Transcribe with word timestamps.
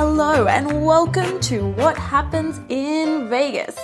Hello, 0.00 0.46
and 0.46 0.86
welcome 0.86 1.40
to 1.40 1.70
What 1.70 1.98
Happens 1.98 2.60
in 2.68 3.28
Vagus. 3.28 3.76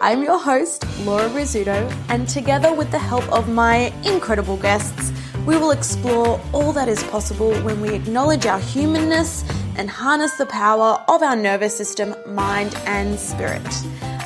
I'm 0.00 0.22
your 0.22 0.38
host, 0.38 0.86
Laura 1.00 1.28
Rizzuto, 1.28 1.94
and 2.08 2.26
together 2.26 2.72
with 2.74 2.90
the 2.90 2.98
help 2.98 3.30
of 3.30 3.46
my 3.46 3.92
incredible 4.02 4.56
guests, 4.56 5.12
we 5.44 5.58
will 5.58 5.72
explore 5.72 6.40
all 6.54 6.72
that 6.72 6.88
is 6.88 7.02
possible 7.02 7.52
when 7.60 7.82
we 7.82 7.90
acknowledge 7.90 8.46
our 8.46 8.58
humanness 8.58 9.44
and 9.76 9.90
harness 9.90 10.34
the 10.38 10.46
power 10.46 11.04
of 11.08 11.22
our 11.22 11.36
nervous 11.36 11.76
system, 11.76 12.14
mind, 12.26 12.74
and 12.86 13.20
spirit. 13.20 13.60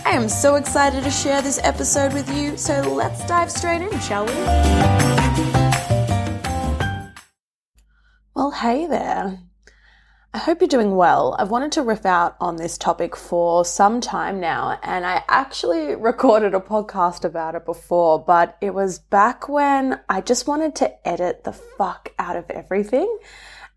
I 0.06 0.10
am 0.10 0.28
so 0.28 0.54
excited 0.54 1.02
to 1.02 1.10
share 1.10 1.42
this 1.42 1.58
episode 1.64 2.12
with 2.12 2.32
you, 2.32 2.56
so 2.56 2.80
let's 2.94 3.26
dive 3.26 3.50
straight 3.50 3.82
in, 3.82 3.98
shall 3.98 4.24
we? 4.24 4.34
Well, 8.36 8.52
hey 8.52 8.86
there. 8.86 9.40
I 10.34 10.38
hope 10.38 10.60
you're 10.60 10.66
doing 10.66 10.96
well. 10.96 11.36
I've 11.38 11.52
wanted 11.52 11.70
to 11.72 11.82
riff 11.82 12.04
out 12.04 12.36
on 12.40 12.56
this 12.56 12.76
topic 12.76 13.14
for 13.14 13.64
some 13.64 14.00
time 14.00 14.40
now, 14.40 14.80
and 14.82 15.06
I 15.06 15.22
actually 15.28 15.94
recorded 15.94 16.54
a 16.54 16.58
podcast 16.58 17.24
about 17.24 17.54
it 17.54 17.64
before, 17.64 18.18
but 18.18 18.58
it 18.60 18.74
was 18.74 18.98
back 18.98 19.48
when 19.48 20.00
I 20.08 20.20
just 20.20 20.48
wanted 20.48 20.74
to 20.76 21.08
edit 21.08 21.44
the 21.44 21.52
fuck 21.52 22.08
out 22.18 22.34
of 22.34 22.50
everything. 22.50 23.16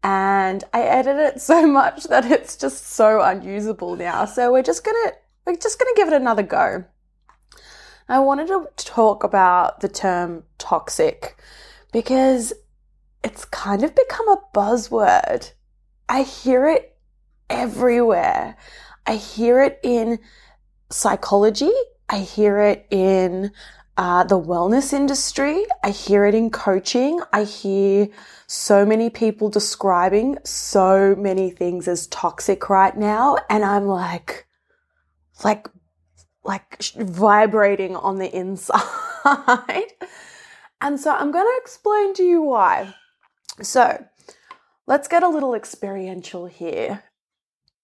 And 0.02 0.64
I 0.74 0.82
edit 0.82 1.18
it 1.18 1.42
so 1.44 1.68
much 1.68 2.06
that 2.06 2.26
it's 2.26 2.58
just 2.58 2.88
so 2.88 3.22
unusable 3.22 3.96
now. 3.96 4.26
So 4.26 4.52
we're 4.52 4.64
just 4.64 4.84
gonna 4.84 5.12
we're 5.46 5.58
just 5.58 5.78
gonna 5.78 5.92
give 5.96 6.08
it 6.08 6.16
another 6.16 6.42
go. 6.42 6.86
I 8.10 8.18
wanted 8.18 8.48
to 8.48 8.68
talk 8.78 9.24
about 9.24 9.82
the 9.82 9.90
term 9.90 10.44
toxic 10.58 11.40
because 11.94 12.52
it's 13.24 13.46
kind 13.46 13.84
of 13.84 13.94
become 13.94 14.28
a 14.28 14.42
buzzword 14.56 15.52
I 16.10 16.24
hear 16.24 16.68
it 16.68 16.96
everywhere. 17.50 18.56
I 19.06 19.16
hear 19.16 19.62
it 19.62 19.80
in 19.84 20.20
psychology. 20.90 21.72
I 22.09 22.20
hear 22.20 22.59
it 22.59 22.88
in 22.90 23.52
uh, 23.98 24.23
the 24.23 24.40
wellness 24.40 24.94
industry. 24.94 25.66
I 25.84 25.90
hear 25.90 26.26
it 26.26 26.36
in 26.36 26.50
coaching. 26.50 27.22
I 27.34 27.44
hear 27.44 28.08
so 28.46 28.86
many 28.86 29.09
people 29.09 29.50
describing 29.50 30.38
so 30.44 31.16
many 31.18 31.50
things 31.50 31.88
as 31.88 32.08
toxic 32.08 32.70
right 32.70 32.96
now. 32.96 33.38
And 33.50 33.66
I'm 33.66 33.88
like, 33.88 34.46
like, 35.44 35.68
like 36.44 36.81
vibrating 36.96 37.96
on 37.96 38.20
the 38.20 38.34
inside. 38.34 38.81
and 40.81 41.00
so 41.00 41.12
I'm 41.12 41.31
going 41.31 41.46
to 41.46 41.59
explain 41.62 42.14
to 42.14 42.24
you 42.24 42.42
why. 42.44 42.94
So 43.62 44.06
Let's 44.88 45.10
get 45.10 45.22
a 45.22 45.28
little 45.28 45.54
experiential 45.54 46.46
here. 46.46 47.04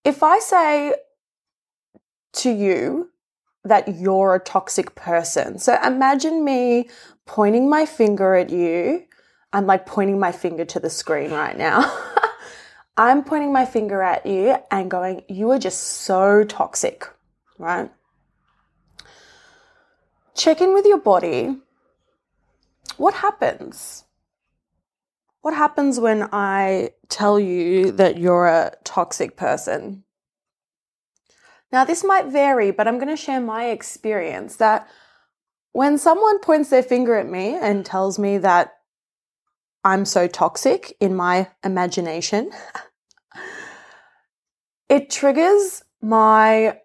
If 0.06 0.24
I 0.24 0.40
say 0.40 0.96
to 2.34 2.50
you 2.50 3.10
that 3.66 3.98
you're 4.00 4.36
a 4.36 4.40
toxic 4.40 4.96
person, 4.96 5.60
so 5.60 5.78
imagine 5.84 6.46
me 6.46 6.90
pointing 7.26 7.70
my 7.70 7.86
finger 7.86 8.36
at 8.36 8.50
you. 8.50 9.04
I'm 9.52 9.66
like 9.66 9.86
pointing 9.86 10.18
my 10.18 10.32
finger 10.32 10.64
to 10.64 10.80
the 10.80 10.90
screen 10.90 11.32
right 11.32 11.58
now. 11.58 11.94
I'm 12.98 13.24
pointing 13.24 13.52
my 13.52 13.66
finger 13.66 14.02
at 14.02 14.26
you 14.26 14.56
and 14.72 14.90
going, 14.90 15.24
You 15.28 15.52
are 15.52 15.60
just 15.60 15.82
so 15.82 16.46
toxic, 16.46 17.06
right? 17.58 17.92
Check 20.36 20.62
in 20.62 20.74
with 20.74 20.86
your 20.86 21.00
body. 21.00 21.58
What 22.96 23.16
happens? 23.16 24.06
What 25.44 25.54
happens 25.54 26.00
when 26.00 26.30
I 26.32 26.92
tell 27.10 27.38
you 27.38 27.92
that 27.92 28.18
you're 28.18 28.48
a 28.48 28.72
toxic 28.86 29.36
person? 29.36 30.06
Now, 31.70 31.84
this 31.84 32.02
might 32.02 32.28
vary, 32.28 32.72
but 32.72 32.88
I'm 32.88 32.98
going 32.98 33.10
to 33.14 33.22
share 33.22 33.42
my 33.42 33.66
experience 33.66 34.56
that 34.56 34.88
when 35.74 35.98
someone 35.98 36.40
points 36.40 36.70
their 36.70 36.82
finger 36.82 37.18
at 37.18 37.30
me 37.30 37.56
and 37.56 37.86
tells 37.86 38.18
me 38.18 38.38
that 38.38 38.76
I'm 39.84 40.06
so 40.06 40.28
toxic 40.28 40.96
in 41.02 41.14
my 41.14 41.50
imagination, 41.62 42.52
it 44.88 45.10
triggers 45.10 45.84
my 46.02 46.80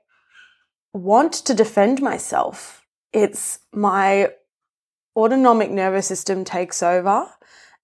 want 0.92 1.32
to 1.32 1.54
defend 1.54 2.02
myself. 2.02 2.84
It's 3.12 3.60
my 3.72 4.32
autonomic 5.14 5.70
nervous 5.70 6.08
system 6.08 6.44
takes 6.44 6.82
over 6.82 7.28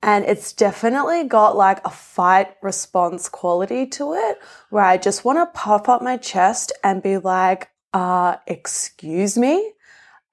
and 0.04 0.26
it's 0.26 0.52
definitely 0.52 1.24
got 1.24 1.56
like 1.56 1.80
a 1.86 1.90
fight 1.90 2.56
response 2.60 3.26
quality 3.30 3.86
to 3.86 4.12
it 4.12 4.38
where 4.68 4.84
I 4.84 4.98
just 4.98 5.24
want 5.24 5.38
to 5.38 5.58
puff 5.58 5.88
up 5.88 6.02
my 6.02 6.18
chest 6.18 6.72
and 6.84 7.02
be 7.02 7.16
like, 7.16 7.70
uh, 7.94 8.36
excuse 8.46 9.38
me? 9.38 9.72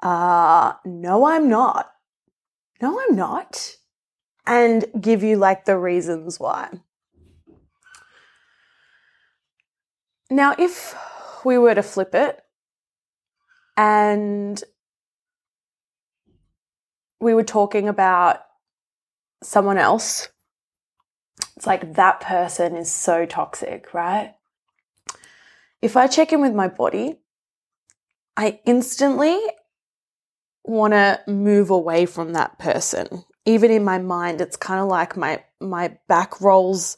Uh, 0.03 0.73
no, 0.83 1.25
I'm 1.25 1.47
not. 1.47 1.89
No, 2.81 2.99
I'm 2.99 3.15
not. 3.15 3.77
And 4.45 4.83
give 4.99 5.23
you 5.23 5.37
like 5.37 5.63
the 5.63 5.77
reasons 5.77 6.37
why. 6.37 6.69
Now, 10.29 10.53
if 10.59 10.93
we 11.45 11.57
were 11.57 11.75
to 11.75 11.83
flip 11.83 12.13
it 12.13 12.43
and 13.77 14.61
we 17.21 17.33
were 17.33 17.45
talking 17.45 17.87
about 17.87 18.41
someone 19.44 19.78
else, 19.78 20.29
it's 21.56 21.68
like 21.68 21.94
that 21.94 22.22
person 22.22 22.75
is 22.75 22.91
so 22.91 23.25
toxic, 23.25 23.94
right? 23.94 24.35
If 25.81 25.97
I 25.97 26.07
check 26.07 26.31
in 26.31 26.41
with 26.41 26.53
my 26.53 26.68
body, 26.68 27.18
I 28.38 28.59
instantly 28.66 29.40
want 30.63 30.94
to 30.94 31.19
move 31.28 31.69
away 31.69 32.06
from 32.06 32.34
that 32.34 32.59
person. 32.59 33.24
Even 33.46 33.72
in 33.72 33.84
my 33.84 33.97
mind, 33.97 34.41
it's 34.41 34.57
kind 34.57 34.79
of 34.79 34.88
like 34.88 35.18
my 35.18 35.44
my 35.59 35.97
back 36.08 36.41
rolls 36.41 36.97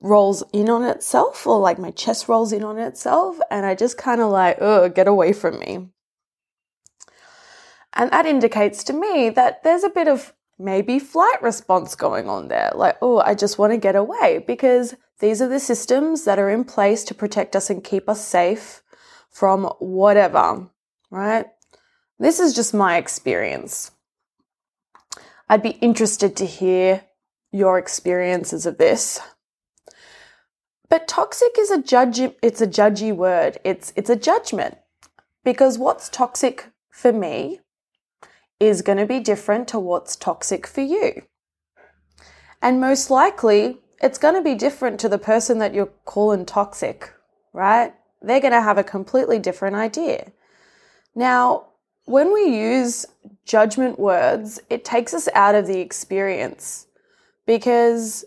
rolls 0.00 0.44
in 0.52 0.70
on 0.70 0.84
itself 0.84 1.46
or 1.46 1.58
like 1.58 1.78
my 1.78 1.90
chest 1.90 2.28
rolls 2.28 2.52
in 2.52 2.62
on 2.62 2.78
itself 2.78 3.38
and 3.50 3.66
I 3.66 3.74
just 3.74 3.98
kind 3.98 4.20
of 4.20 4.30
like, 4.30 4.58
oh, 4.60 4.88
get 4.88 5.08
away 5.08 5.32
from 5.32 5.58
me. 5.58 5.88
And 7.94 8.10
that 8.12 8.26
indicates 8.26 8.84
to 8.84 8.92
me 8.92 9.30
that 9.30 9.64
there's 9.64 9.82
a 9.82 9.90
bit 9.90 10.06
of 10.06 10.32
maybe 10.58 10.98
flight 10.98 11.40
response 11.42 11.94
going 11.94 12.28
on 12.28 12.48
there. 12.48 12.72
Like, 12.74 12.98
oh, 13.00 13.18
I 13.18 13.34
just 13.34 13.58
want 13.58 13.72
to 13.72 13.78
get 13.78 13.96
away 13.96 14.44
because 14.46 14.94
these 15.20 15.40
are 15.40 15.48
the 15.48 15.60
systems 15.60 16.24
that 16.24 16.38
are 16.38 16.50
in 16.50 16.64
place 16.64 17.04
to 17.04 17.14
protect 17.14 17.56
us 17.56 17.70
and 17.70 17.82
keep 17.82 18.08
us 18.08 18.26
safe 18.26 18.82
from 19.30 19.64
whatever, 19.78 20.68
right? 21.10 21.46
This 22.18 22.40
is 22.40 22.54
just 22.54 22.74
my 22.74 22.96
experience. 22.96 23.92
I'd 25.48 25.62
be 25.62 25.78
interested 25.80 26.36
to 26.36 26.46
hear 26.46 27.04
your 27.52 27.78
experiences 27.78 28.66
of 28.66 28.78
this. 28.78 29.20
But 30.88 31.08
toxic 31.08 31.52
is 31.58 31.70
a 31.70 31.82
judge 31.82 32.18
it's 32.42 32.60
a 32.60 32.66
judgy 32.66 33.14
word. 33.14 33.58
It's 33.64 33.92
it's 33.94 34.10
a 34.10 34.16
judgment. 34.16 34.78
Because 35.44 35.78
what's 35.78 36.08
toxic 36.08 36.70
for 36.90 37.12
me 37.12 37.60
is 38.60 38.82
going 38.82 38.98
to 38.98 39.06
be 39.06 39.20
different 39.20 39.68
to 39.68 39.78
what's 39.78 40.16
toxic 40.16 40.66
for 40.66 40.80
you. 40.80 41.22
And 42.60 42.80
most 42.80 43.10
likely, 43.10 43.78
it's 44.00 44.18
going 44.18 44.34
to 44.34 44.42
be 44.42 44.54
different 44.54 44.98
to 45.00 45.08
the 45.08 45.18
person 45.18 45.58
that 45.58 45.74
you're 45.74 45.92
calling 46.04 46.44
toxic, 46.44 47.12
right? 47.52 47.94
They're 48.20 48.40
going 48.40 48.52
to 48.52 48.62
have 48.62 48.78
a 48.78 48.84
completely 48.84 49.38
different 49.38 49.76
idea. 49.76 50.32
Now, 51.14 51.66
when 52.04 52.32
we 52.32 52.56
use 52.56 53.06
judgment 53.44 53.98
words, 53.98 54.60
it 54.70 54.84
takes 54.84 55.14
us 55.14 55.28
out 55.34 55.54
of 55.54 55.66
the 55.66 55.80
experience 55.80 56.86
because 57.46 58.24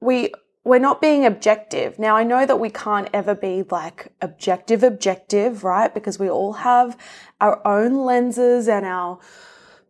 we 0.00 0.32
we're 0.66 0.80
not 0.80 1.00
being 1.00 1.24
objective. 1.24 1.96
Now, 1.96 2.16
I 2.16 2.24
know 2.24 2.44
that 2.44 2.58
we 2.58 2.70
can't 2.70 3.08
ever 3.14 3.36
be 3.36 3.62
like 3.70 4.12
objective, 4.20 4.82
objective, 4.82 5.62
right? 5.62 5.94
Because 5.94 6.18
we 6.18 6.28
all 6.28 6.54
have 6.54 6.98
our 7.40 7.64
own 7.64 8.04
lenses 8.04 8.66
and 8.66 8.84
our 8.84 9.20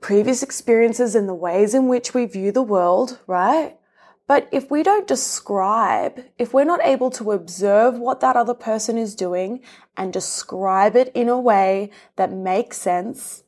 previous 0.02 0.42
experiences 0.42 1.14
and 1.14 1.26
the 1.26 1.34
ways 1.34 1.72
in 1.72 1.88
which 1.88 2.12
we 2.12 2.26
view 2.26 2.52
the 2.52 2.62
world, 2.62 3.18
right? 3.26 3.78
But 4.26 4.50
if 4.52 4.70
we 4.70 4.82
don't 4.82 5.06
describe, 5.08 6.22
if 6.36 6.52
we're 6.52 6.64
not 6.64 6.84
able 6.84 7.08
to 7.12 7.32
observe 7.32 7.98
what 7.98 8.20
that 8.20 8.36
other 8.36 8.52
person 8.52 8.98
is 8.98 9.14
doing 9.14 9.62
and 9.96 10.12
describe 10.12 10.94
it 10.94 11.10
in 11.14 11.30
a 11.30 11.40
way 11.40 11.90
that 12.16 12.30
makes 12.30 12.76
sense, 12.76 13.44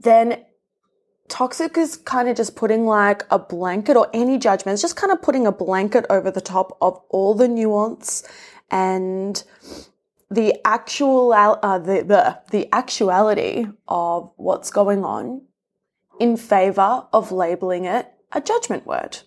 then 0.00 0.46
toxic 1.32 1.78
is 1.78 1.96
kind 1.96 2.28
of 2.28 2.36
just 2.36 2.54
putting 2.56 2.84
like 2.84 3.24
a 3.30 3.38
blanket 3.38 3.96
or 3.96 4.08
any 4.12 4.36
judgment. 4.38 4.74
It's 4.74 4.82
just 4.82 4.96
kind 4.96 5.10
of 5.10 5.22
putting 5.22 5.46
a 5.46 5.52
blanket 5.52 6.04
over 6.10 6.30
the 6.30 6.42
top 6.42 6.76
of 6.82 7.00
all 7.08 7.34
the 7.34 7.48
nuance 7.48 8.22
and 8.70 9.42
the 10.30 10.54
actual 10.66 11.32
uh, 11.32 11.78
the, 11.78 12.02
the 12.02 12.38
the 12.50 12.68
actuality 12.74 13.64
of 13.88 14.30
what's 14.36 14.70
going 14.70 15.04
on 15.04 15.42
in 16.20 16.36
favor 16.36 17.06
of 17.12 17.32
labeling 17.32 17.86
it 17.86 18.12
a 18.32 18.40
judgment 18.40 18.86
word 18.86 19.18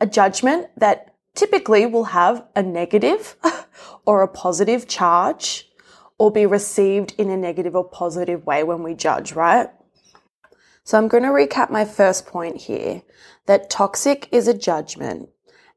a 0.00 0.06
judgment 0.06 0.68
that 0.76 1.14
typically 1.34 1.86
will 1.86 2.04
have 2.04 2.44
a 2.56 2.62
negative 2.62 3.36
or 4.06 4.22
a 4.22 4.28
positive 4.28 4.86
charge 4.88 5.68
or 6.18 6.30
be 6.30 6.44
received 6.46 7.14
in 7.18 7.30
a 7.30 7.36
negative 7.36 7.74
or 7.74 7.84
positive 7.84 8.44
way 8.44 8.62
when 8.62 8.82
we 8.82 8.94
judge, 8.94 9.32
right? 9.32 9.70
So 10.84 10.98
I'm 10.98 11.08
going 11.08 11.22
to 11.22 11.28
recap 11.28 11.70
my 11.70 11.84
first 11.84 12.26
point 12.26 12.62
here 12.62 13.02
that 13.46 13.70
toxic 13.70 14.28
is 14.32 14.48
a 14.48 14.54
judgment. 14.54 15.28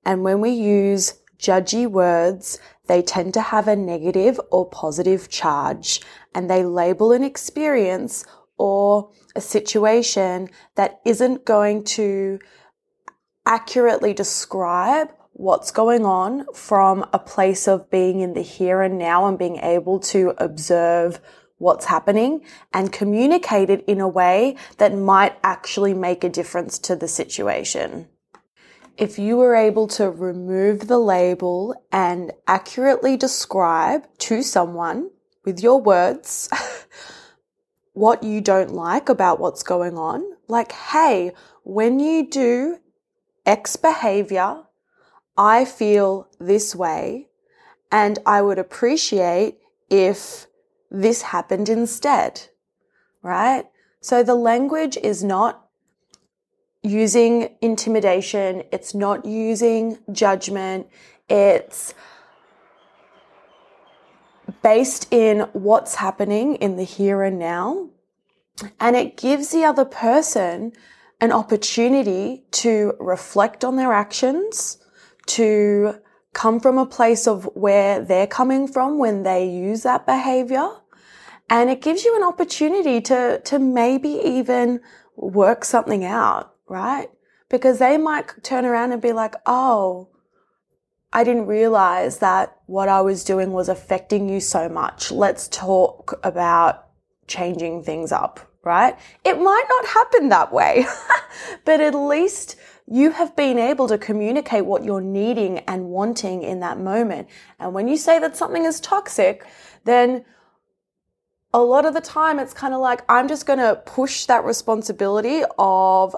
And 0.05 0.23
when 0.23 0.41
we 0.41 0.51
use 0.51 1.19
judgy 1.37 1.87
words, 1.87 2.59
they 2.87 3.01
tend 3.01 3.33
to 3.33 3.41
have 3.41 3.67
a 3.67 3.75
negative 3.75 4.39
or 4.51 4.69
positive 4.69 5.29
charge 5.29 6.01
and 6.33 6.49
they 6.49 6.63
label 6.63 7.11
an 7.11 7.23
experience 7.23 8.25
or 8.57 9.11
a 9.35 9.41
situation 9.41 10.49
that 10.75 10.99
isn't 11.05 11.45
going 11.45 11.83
to 11.83 12.39
accurately 13.45 14.13
describe 14.13 15.09
what's 15.33 15.71
going 15.71 16.05
on 16.05 16.45
from 16.53 17.05
a 17.11 17.19
place 17.19 17.67
of 17.67 17.89
being 17.89 18.19
in 18.19 18.33
the 18.33 18.41
here 18.41 18.81
and 18.81 18.97
now 18.97 19.27
and 19.27 19.39
being 19.39 19.57
able 19.57 19.99
to 19.99 20.33
observe 20.37 21.19
what's 21.63 21.85
happening 21.85 22.41
and 22.73 22.91
communicate 22.91 23.69
it 23.69 23.83
in 23.87 23.99
a 23.99 24.07
way 24.07 24.55
that 24.77 24.93
might 24.95 25.35
actually 25.43 25.93
make 25.93 26.23
a 26.23 26.29
difference 26.29 26.77
to 26.77 26.95
the 26.95 27.07
situation. 27.07 28.07
If 28.97 29.17
you 29.17 29.37
were 29.37 29.55
able 29.55 29.87
to 29.87 30.11
remove 30.11 30.87
the 30.87 30.99
label 30.99 31.73
and 31.91 32.31
accurately 32.47 33.17
describe 33.17 34.07
to 34.19 34.43
someone 34.43 35.09
with 35.45 35.63
your 35.63 35.81
words 35.81 36.49
what 37.93 38.21
you 38.21 38.41
don't 38.41 38.71
like 38.71 39.09
about 39.09 39.39
what's 39.39 39.63
going 39.63 39.97
on, 39.97 40.23
like, 40.47 40.73
hey, 40.73 41.31
when 41.63 41.99
you 41.99 42.29
do 42.29 42.77
X 43.45 43.75
behavior, 43.77 44.63
I 45.35 45.65
feel 45.65 46.27
this 46.39 46.75
way 46.75 47.29
and 47.91 48.19
I 48.25 48.41
would 48.41 48.59
appreciate 48.59 49.59
if 49.89 50.47
this 50.93 51.23
happened 51.23 51.67
instead, 51.67 52.47
right? 53.23 53.65
So 53.99 54.23
the 54.23 54.35
language 54.35 54.95
is 54.95 55.23
not 55.23 55.67
using 56.83 57.55
intimidation. 57.61 58.63
It's 58.71 58.93
not 58.93 59.25
using 59.25 59.97
judgment. 60.11 60.87
It's 61.27 61.93
based 64.61 65.07
in 65.11 65.41
what's 65.53 65.95
happening 65.95 66.55
in 66.55 66.75
the 66.77 66.83
here 66.83 67.23
and 67.23 67.39
now. 67.39 67.89
And 68.79 68.95
it 68.95 69.17
gives 69.17 69.49
the 69.49 69.65
other 69.65 69.85
person 69.85 70.73
an 71.19 71.31
opportunity 71.31 72.43
to 72.51 72.93
reflect 72.99 73.63
on 73.63 73.77
their 73.77 73.93
actions, 73.93 74.77
to 75.25 75.95
come 76.33 76.59
from 76.59 76.77
a 76.77 76.85
place 76.85 77.27
of 77.27 77.45
where 77.55 78.01
they're 78.01 78.27
coming 78.27 78.67
from 78.67 78.99
when 78.99 79.23
they 79.23 79.49
use 79.49 79.83
that 79.83 80.05
behavior. 80.05 80.69
And 81.49 81.69
it 81.69 81.81
gives 81.81 82.03
you 82.03 82.15
an 82.15 82.23
opportunity 82.23 83.01
to, 83.01 83.41
to 83.43 83.59
maybe 83.59 84.09
even 84.23 84.81
work 85.15 85.65
something 85.65 86.03
out, 86.03 86.53
right? 86.67 87.09
Because 87.49 87.79
they 87.79 87.97
might 87.97 88.43
turn 88.43 88.65
around 88.65 88.91
and 88.91 89.01
be 89.01 89.13
like, 89.13 89.35
Oh, 89.45 90.09
I 91.11 91.23
didn't 91.23 91.45
realize 91.45 92.17
that 92.19 92.57
what 92.65 92.89
I 92.89 93.01
was 93.01 93.23
doing 93.23 93.51
was 93.51 93.69
affecting 93.69 94.27
you 94.27 94.39
so 94.39 94.67
much. 94.67 95.11
Let's 95.11 95.47
talk 95.47 96.19
about 96.23 96.87
changing 97.27 97.83
things 97.83 98.11
up, 98.11 98.39
right? 98.63 98.97
It 99.23 99.39
might 99.39 99.65
not 99.69 99.85
happen 99.85 100.29
that 100.29 100.51
way, 100.51 100.85
but 101.65 101.81
at 101.81 101.93
least 101.93 102.55
you 102.87 103.11
have 103.11 103.35
been 103.35 103.59
able 103.59 103.87
to 103.87 103.97
communicate 103.97 104.65
what 104.65 104.83
you're 104.83 105.01
needing 105.01 105.59
and 105.59 105.85
wanting 105.85 106.41
in 106.41 106.59
that 106.61 106.79
moment. 106.79 107.29
And 107.59 107.73
when 107.73 107.87
you 107.87 107.95
say 107.95 108.17
that 108.19 108.35
something 108.35 108.65
is 108.65 108.79
toxic, 108.79 109.45
then 109.85 110.25
a 111.53 111.61
lot 111.61 111.85
of 111.85 111.93
the 111.93 112.01
time 112.01 112.39
it's 112.39 112.53
kind 112.53 112.73
of 112.73 112.81
like, 112.81 113.03
I'm 113.07 113.27
just 113.27 113.45
going 113.45 113.59
to 113.59 113.81
push 113.85 114.25
that 114.25 114.43
responsibility 114.43 115.43
of 115.57 116.15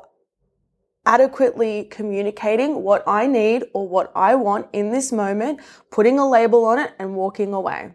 adequately 1.05 1.83
communicating 1.91 2.81
what 2.81 3.03
I 3.05 3.27
need 3.27 3.65
or 3.73 3.87
what 3.87 4.11
I 4.15 4.35
want 4.35 4.67
in 4.73 4.91
this 4.91 5.11
moment, 5.11 5.59
putting 5.91 6.17
a 6.17 6.27
label 6.27 6.65
on 6.65 6.79
it 6.79 6.93
and 6.97 7.15
walking 7.15 7.53
away. 7.53 7.93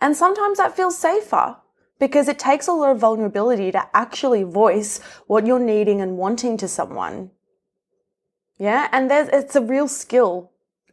And 0.00 0.16
sometimes 0.16 0.58
that 0.58 0.76
feels 0.76 0.98
safer 0.98 1.56
because 1.98 2.28
it 2.28 2.38
takes 2.38 2.66
a 2.66 2.72
lot 2.72 2.90
of 2.90 2.98
vulnerability 2.98 3.72
to 3.72 3.88
actually 3.96 4.42
voice 4.42 5.00
what 5.26 5.46
you're 5.46 5.58
needing 5.58 6.00
and 6.00 6.18
wanting 6.18 6.56
to 6.58 6.68
someone. 6.68 7.30
Yeah. 8.58 8.88
And 8.92 9.10
there's, 9.10 9.28
it's 9.28 9.56
a 9.56 9.60
real 9.60 9.88
skill. 9.88 10.51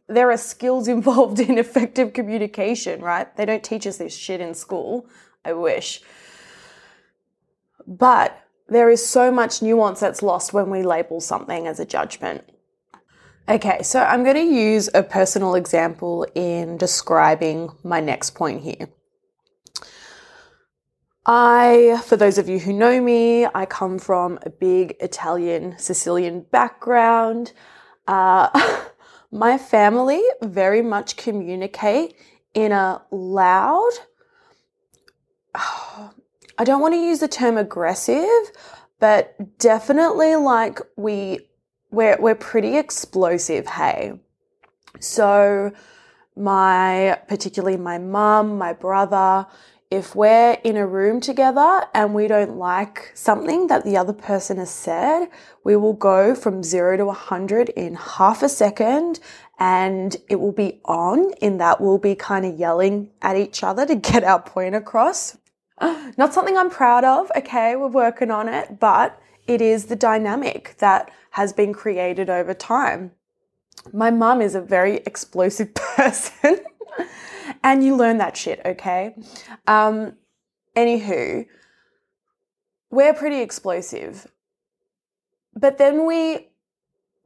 There 0.10 0.32
are 0.32 0.38
skills 0.38 0.88
involved 0.98 1.40
in 1.40 1.58
effective 1.58 2.14
communication, 2.14 3.02
right? 3.02 3.34
They 3.38 3.46
don't 3.46 3.64
teach 3.64 3.88
us 3.88 3.98
this 3.98 4.16
shit 4.16 4.42
in 4.42 4.54
school. 4.54 5.08
I 5.46 5.54
wish. 5.54 6.02
But 7.88 8.40
there 8.68 8.90
is 8.90 9.06
so 9.06 9.32
much 9.32 9.62
nuance 9.62 10.00
that's 10.00 10.22
lost 10.22 10.54
when 10.54 10.70
we 10.70 10.84
label 10.84 11.22
something 11.22 11.66
as 11.66 11.80
a 11.80 11.86
judgment. 11.86 12.44
Okay, 13.48 13.82
so 13.82 14.04
I'm 14.04 14.24
going 14.24 14.36
to 14.36 14.54
use 14.54 14.90
a 14.94 15.02
personal 15.02 15.56
example 15.56 16.24
in 16.36 16.78
describing 16.78 17.72
my 17.84 18.00
next 18.00 18.36
point 18.36 18.62
here. 18.62 18.90
I, 21.26 22.02
for 22.06 22.16
those 22.16 22.38
of 22.38 22.48
you 22.48 22.60
who 22.60 22.74
know 22.74 23.02
me, 23.02 23.48
I 23.48 23.66
come 23.66 23.98
from 23.98 24.38
a 24.44 24.52
big 24.52 24.96
Italian 25.00 25.78
Sicilian 25.80 26.42
background. 26.52 27.54
Uh, 28.08 28.50
my 29.32 29.58
family 29.58 30.22
very 30.42 30.82
much 30.82 31.16
communicate 31.16 32.16
in 32.54 32.72
a 32.72 33.02
loud, 33.12 33.92
I 35.56 36.64
don't 36.64 36.82
want 36.82 36.94
to 36.94 37.00
use 37.00 37.20
the 37.20 37.28
term 37.28 37.58
aggressive, 37.58 38.28
but 39.00 39.58
definitely 39.60 40.36
like 40.36 40.80
we 40.98 41.48
we're 41.92 42.18
we're 42.20 42.36
pretty 42.36 42.78
explosive, 42.78 43.66
hey. 43.68 44.20
So 45.00 45.72
my 46.36 47.20
particularly 47.28 47.78
my 47.78 47.98
mum, 47.98 48.58
my 48.58 48.74
brother, 48.74 49.48
if 49.92 50.16
we're 50.16 50.54
in 50.64 50.78
a 50.78 50.86
room 50.86 51.20
together 51.20 51.84
and 51.96 52.14
we 52.14 52.28
don't 52.28 52.58
like 52.58 53.12
something 53.16 53.68
that 53.68 53.84
the 53.84 53.98
other 53.98 54.14
person 54.14 54.58
has 54.58 54.70
said, 54.70 55.30
we 55.64 55.76
will 55.76 55.94
go 55.94 56.36
from 56.36 56.64
zero 56.64 56.96
to 56.96 57.06
100 57.06 57.70
in 57.70 57.96
half 57.96 58.44
a 58.44 58.50
second 58.50 59.20
and 59.58 60.16
it 60.30 60.40
will 60.40 60.52
be 60.52 60.80
on 60.86 61.32
in 61.42 61.58
that 61.58 61.82
we'll 61.82 61.98
be 61.98 62.14
kind 62.14 62.46
of 62.46 62.58
yelling 62.58 63.10
at 63.22 63.36
each 63.36 63.64
other 63.64 63.86
to 63.86 63.96
get 63.96 64.24
our 64.24 64.42
point 64.42 64.76
across. 64.76 65.38
Not 65.82 66.34
something 66.34 66.56
I'm 66.56 66.70
proud 66.70 67.04
of. 67.04 67.32
Okay. 67.36 67.76
We're 67.76 67.88
working 67.88 68.30
on 68.30 68.48
it, 68.48 68.80
but 68.80 69.20
it 69.48 69.60
is 69.60 69.86
the 69.86 69.96
dynamic 69.96 70.76
that 70.78 71.12
has 71.32 71.52
been 71.52 71.74
created 71.74 72.30
over 72.30 72.54
time. 72.54 73.12
My 73.92 74.12
mum 74.12 74.42
is 74.42 74.54
a 74.54 74.62
very 74.62 74.98
explosive 74.98 75.74
person 75.96 76.60
and 77.64 77.84
you 77.84 77.96
learn 77.96 78.18
that 78.18 78.38
shit, 78.38 78.62
okay? 78.66 79.16
Um, 79.68 80.14
anywho, 80.76 81.46
we're 82.92 83.14
pretty 83.14 83.42
explosive. 83.42 84.28
But 85.56 85.78
then 85.78 86.06
we 86.06 86.50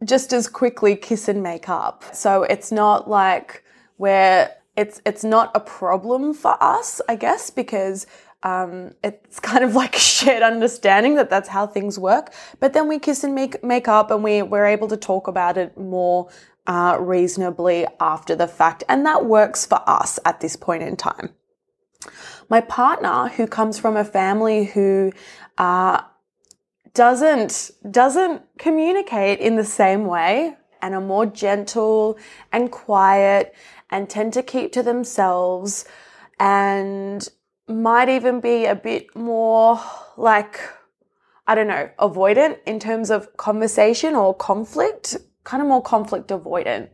just 0.03 0.33
as 0.33 0.47
quickly 0.47 0.95
kiss 0.95 1.27
and 1.27 1.41
make 1.43 1.69
up. 1.69 2.03
So 2.13 2.43
it's 2.43 2.71
not 2.71 3.09
like 3.09 3.63
we're, 3.97 4.49
it's, 4.75 5.01
it's 5.05 5.23
not 5.23 5.51
a 5.55 5.59
problem 5.59 6.33
for 6.33 6.61
us, 6.61 6.99
I 7.07 7.15
guess, 7.15 7.49
because 7.49 8.07
um, 8.43 8.91
it's 9.03 9.39
kind 9.39 9.63
of 9.63 9.75
like 9.75 9.95
a 9.95 9.99
shared 9.99 10.43
understanding 10.43 11.15
that 11.15 11.29
that's 11.29 11.49
how 11.49 11.65
things 11.65 11.97
work. 11.97 12.33
But 12.59 12.73
then 12.73 12.87
we 12.87 12.99
kiss 12.99 13.23
and 13.23 13.33
make 13.33 13.63
make 13.63 13.87
up, 13.87 14.11
and 14.11 14.23
we 14.23 14.41
we're 14.41 14.65
able 14.65 14.87
to 14.89 14.97
talk 14.97 15.27
about 15.27 15.57
it 15.57 15.77
more 15.77 16.29
uh, 16.67 16.97
reasonably 16.99 17.85
after 17.99 18.35
the 18.35 18.47
fact. 18.47 18.83
And 18.87 19.05
that 19.05 19.25
works 19.25 19.65
for 19.65 19.81
us 19.87 20.19
at 20.25 20.39
this 20.39 20.55
point 20.55 20.83
in 20.83 20.95
time. 20.95 21.29
My 22.49 22.61
partner, 22.61 23.29
who 23.29 23.47
comes 23.47 23.79
from 23.79 23.95
a 23.97 24.03
family 24.03 24.65
who 24.65 25.11
uh, 25.57 26.01
doesn't 26.93 27.71
doesn't 27.89 28.43
communicate 28.59 29.39
in 29.39 29.55
the 29.55 29.63
same 29.63 30.05
way 30.05 30.55
and 30.81 30.93
are 30.93 31.01
more 31.01 31.25
gentle 31.25 32.17
and 32.51 32.71
quiet 32.71 33.55
and 33.89 34.09
tend 34.09 34.33
to 34.33 34.43
keep 34.43 34.71
to 34.73 34.83
themselves 34.83 35.85
and 36.39 37.29
might 37.67 38.09
even 38.09 38.41
be 38.41 38.65
a 38.65 38.75
bit 38.75 39.15
more 39.15 39.79
like 40.17 40.59
I 41.47 41.55
don't 41.55 41.67
know, 41.67 41.89
avoidant 41.99 42.59
in 42.65 42.79
terms 42.79 43.09
of 43.09 43.35
conversation 43.35 44.15
or 44.15 44.33
conflict 44.33 45.17
kind 45.43 45.61
of 45.61 45.67
more 45.67 45.81
conflict 45.81 46.29
avoidant. 46.29 46.89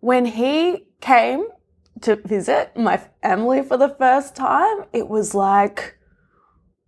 When 0.00 0.26
he 0.26 0.86
came 1.00 1.48
to 2.02 2.16
visit 2.16 2.76
my 2.76 2.98
family 3.22 3.62
for 3.62 3.76
the 3.76 3.88
first 3.88 4.36
time, 4.36 4.84
it 4.92 5.08
was 5.08 5.34
like, 5.34 5.98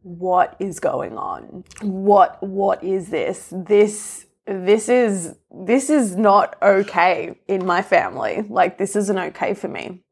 what 0.03 0.57
is 0.59 0.81
going 0.81 1.17
on? 1.17 1.65
What, 1.83 2.43
what 2.43 2.83
is 2.85 3.09
this? 3.09 3.53
This 3.53 4.27
this 4.49 4.89
is 4.89 5.37
this 5.51 5.91
is 5.91 6.17
not 6.17 6.57
okay 6.63 7.39
in 7.49 7.67
my 7.67 7.83
family. 7.83 8.47
Like 8.49 8.79
this 8.79 8.97
isn't 8.97 9.19
okay 9.19 9.53
for 9.53 9.69
me. 9.69 10.03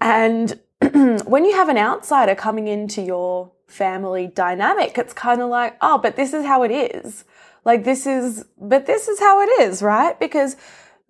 And 0.00 0.58
when 0.80 1.44
you 1.44 1.54
have 1.54 1.68
an 1.68 1.76
outsider 1.76 2.34
coming 2.34 2.68
into 2.68 3.02
your 3.02 3.52
family 3.66 4.28
dynamic, 4.28 4.96
it's 4.96 5.12
kind 5.12 5.42
of 5.42 5.50
like, 5.50 5.76
oh, 5.82 5.98
but 5.98 6.16
this 6.16 6.32
is 6.32 6.46
how 6.46 6.62
it 6.62 6.70
is. 6.70 7.24
Like 7.64 7.84
this 7.84 8.06
is, 8.06 8.44
but 8.58 8.86
this 8.86 9.08
is 9.08 9.20
how 9.20 9.40
it 9.42 9.50
is, 9.60 9.82
right? 9.82 10.18
Because 10.18 10.56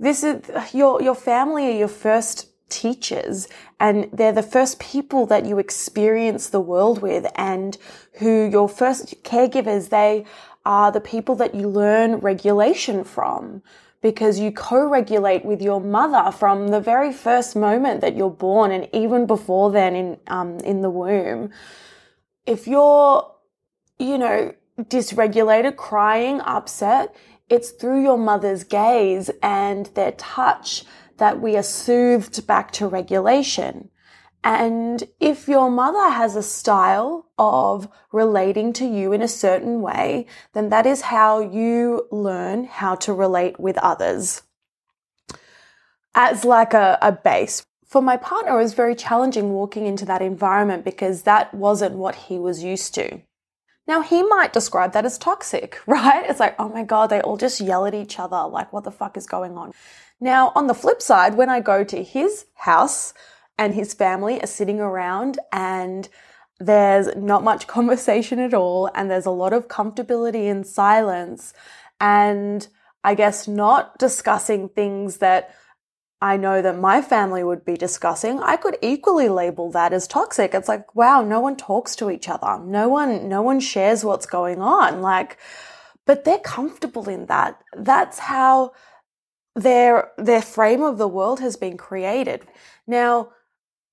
this 0.01 0.25
is 0.25 0.43
your 0.73 1.01
your 1.03 1.15
family 1.15 1.69
are 1.69 1.79
your 1.79 1.89
first 1.89 2.47
teachers 2.71 3.49
and 3.79 4.09
they're 4.13 4.33
the 4.33 4.43
first 4.43 4.81
people 4.81 5.27
that 5.27 5.45
you 5.45 5.59
experience 5.59 6.49
the 6.49 6.61
world 6.61 7.03
with 7.03 7.27
and 7.37 7.77
who 8.15 8.49
your 8.49 8.69
first 8.69 9.23
caregivers 9.23 9.91
they 9.91 10.25
are 10.65 10.91
the 10.91 11.01
people 11.01 11.35
that 11.35 11.55
you 11.55 11.69
learn 11.69 12.17
regulation 12.17 13.05
from 13.05 13.63
because 14.01 14.39
you 14.39 14.51
co-regulate 14.51 15.45
with 15.45 15.61
your 15.61 15.81
mother 15.81 16.31
from 16.31 16.69
the 16.69 16.81
very 16.81 17.13
first 17.13 17.55
moment 17.55 18.01
that 18.01 18.17
you're 18.17 18.31
born 18.31 18.71
and 18.71 18.89
even 18.93 19.27
before 19.27 19.71
then 19.71 19.95
in 19.95 20.19
um, 20.29 20.59
in 20.61 20.81
the 20.81 20.91
womb 20.91 21.51
if 22.47 22.67
you're 22.67 23.31
you 23.99 24.17
know 24.17 24.55
dysregulated 24.89 25.77
crying 25.77 26.41
upset 26.41 27.15
it's 27.51 27.71
through 27.71 28.03
your 28.03 28.17
mother's 28.17 28.63
gaze 28.63 29.29
and 29.43 29.87
their 29.87 30.13
touch 30.13 30.85
that 31.19 31.41
we 31.41 31.57
are 31.57 31.65
soothed 31.65 32.47
back 32.47 32.71
to 32.71 32.87
regulation. 32.87 33.91
And 34.43 35.03
if 35.19 35.49
your 35.49 35.69
mother 35.69 36.11
has 36.11 36.37
a 36.37 36.43
style 36.43 37.27
of 37.37 37.89
relating 38.13 38.73
to 38.75 38.87
you 38.87 39.13
in 39.13 39.21
a 39.21 39.29
certain 39.29 39.83
way, 39.83 40.27
then 40.55 40.71
that 40.71 40.87
is 40.87 41.03
how 41.03 41.41
you 41.41 42.07
learn 42.11 42.65
how 42.65 42.95
to 42.95 43.13
relate 43.13 43.61
with 43.61 43.77
others. 43.79 44.43
As 46.15 46.45
like 46.45 46.73
a, 46.73 46.99
a 47.03 47.13
base. 47.13 47.67
For 47.85 48.01
my 48.01 48.17
partner, 48.17 48.59
it 48.59 48.63
was 48.63 48.75
very 48.75 48.95
challenging 48.95 49.53
walking 49.53 49.85
into 49.85 50.05
that 50.07 50.23
environment 50.23 50.85
because 50.85 51.23
that 51.23 51.53
wasn't 51.53 51.97
what 51.97 52.15
he 52.15 52.39
was 52.39 52.63
used 52.63 52.95
to. 52.95 53.21
Now, 53.91 54.03
he 54.03 54.23
might 54.23 54.53
describe 54.53 54.93
that 54.93 55.05
as 55.05 55.19
toxic, 55.19 55.81
right? 55.89 56.25
It's 56.31 56.39
like, 56.39 56.55
oh 56.61 56.69
my 56.69 56.85
God, 56.85 57.11
they 57.11 57.21
all 57.23 57.37
just 57.37 57.61
yell 57.61 57.87
at 57.87 57.93
each 57.93 58.21
other. 58.21 58.47
Like, 58.47 58.73
what 58.73 58.85
the 58.85 58.93
fuck 58.93 59.17
is 59.17 59.27
going 59.27 59.59
on? 59.59 59.73
Now, 60.21 60.53
on 60.55 60.69
the 60.69 60.75
flip 60.75 61.03
side, 61.03 61.35
when 61.35 61.49
I 61.49 61.59
go 61.59 61.83
to 61.83 62.05
his 62.05 62.47
house 62.55 63.13
and 63.59 63.75
his 63.75 63.93
family 63.93 64.41
are 64.41 64.47
sitting 64.47 64.79
around 64.79 65.41
and 65.53 66.09
there's 66.61 67.09
not 67.17 67.43
much 67.43 67.67
conversation 67.79 68.39
at 68.39 68.55
all 68.55 68.89
and 68.95 69.11
there's 69.11 69.27
a 69.27 69.33
lot 69.33 69.53
of 69.53 69.67
comfortability 69.67 70.49
and 70.49 70.65
silence 70.65 71.53
and 72.01 72.69
I 73.03 73.17
guess 73.17 73.49
not 73.49 73.99
discussing 73.99 74.69
things 74.69 75.17
that 75.17 75.53
I 76.23 76.37
know 76.37 76.61
that 76.61 76.79
my 76.79 77.01
family 77.01 77.43
would 77.43 77.65
be 77.65 77.77
discussing, 77.77 78.41
I 78.41 78.57
could 78.57 78.77
equally 78.83 79.29
label 79.29 79.71
that 79.71 79.93
as 79.93 80.07
toxic. 80.07 80.53
It's 80.53 80.69
like, 80.69 80.95
wow, 80.95 81.23
no 81.23 81.41
one 81.41 81.57
talks 81.57 81.97
to 81.97 82.11
each 82.11 82.29
other. 82.29 82.63
No 82.63 82.89
one, 82.89 83.29
no 83.29 83.41
one 83.41 83.59
shares 83.59 84.05
what's 84.05 84.27
going 84.27 84.61
on. 84.61 85.01
Like, 85.01 85.39
but 86.07 86.25
they're 86.25 86.39
comfortable 86.39 87.09
in 87.09 87.27
that. 87.27 87.59
That's 87.75 88.19
how 88.19 88.73
their 89.55 90.13
their 90.17 90.43
frame 90.43 90.83
of 90.83 90.99
the 90.99 91.09
world 91.09 91.41
has 91.41 91.57
been 91.57 91.77
created. 91.77 92.47
Now, 92.87 93.31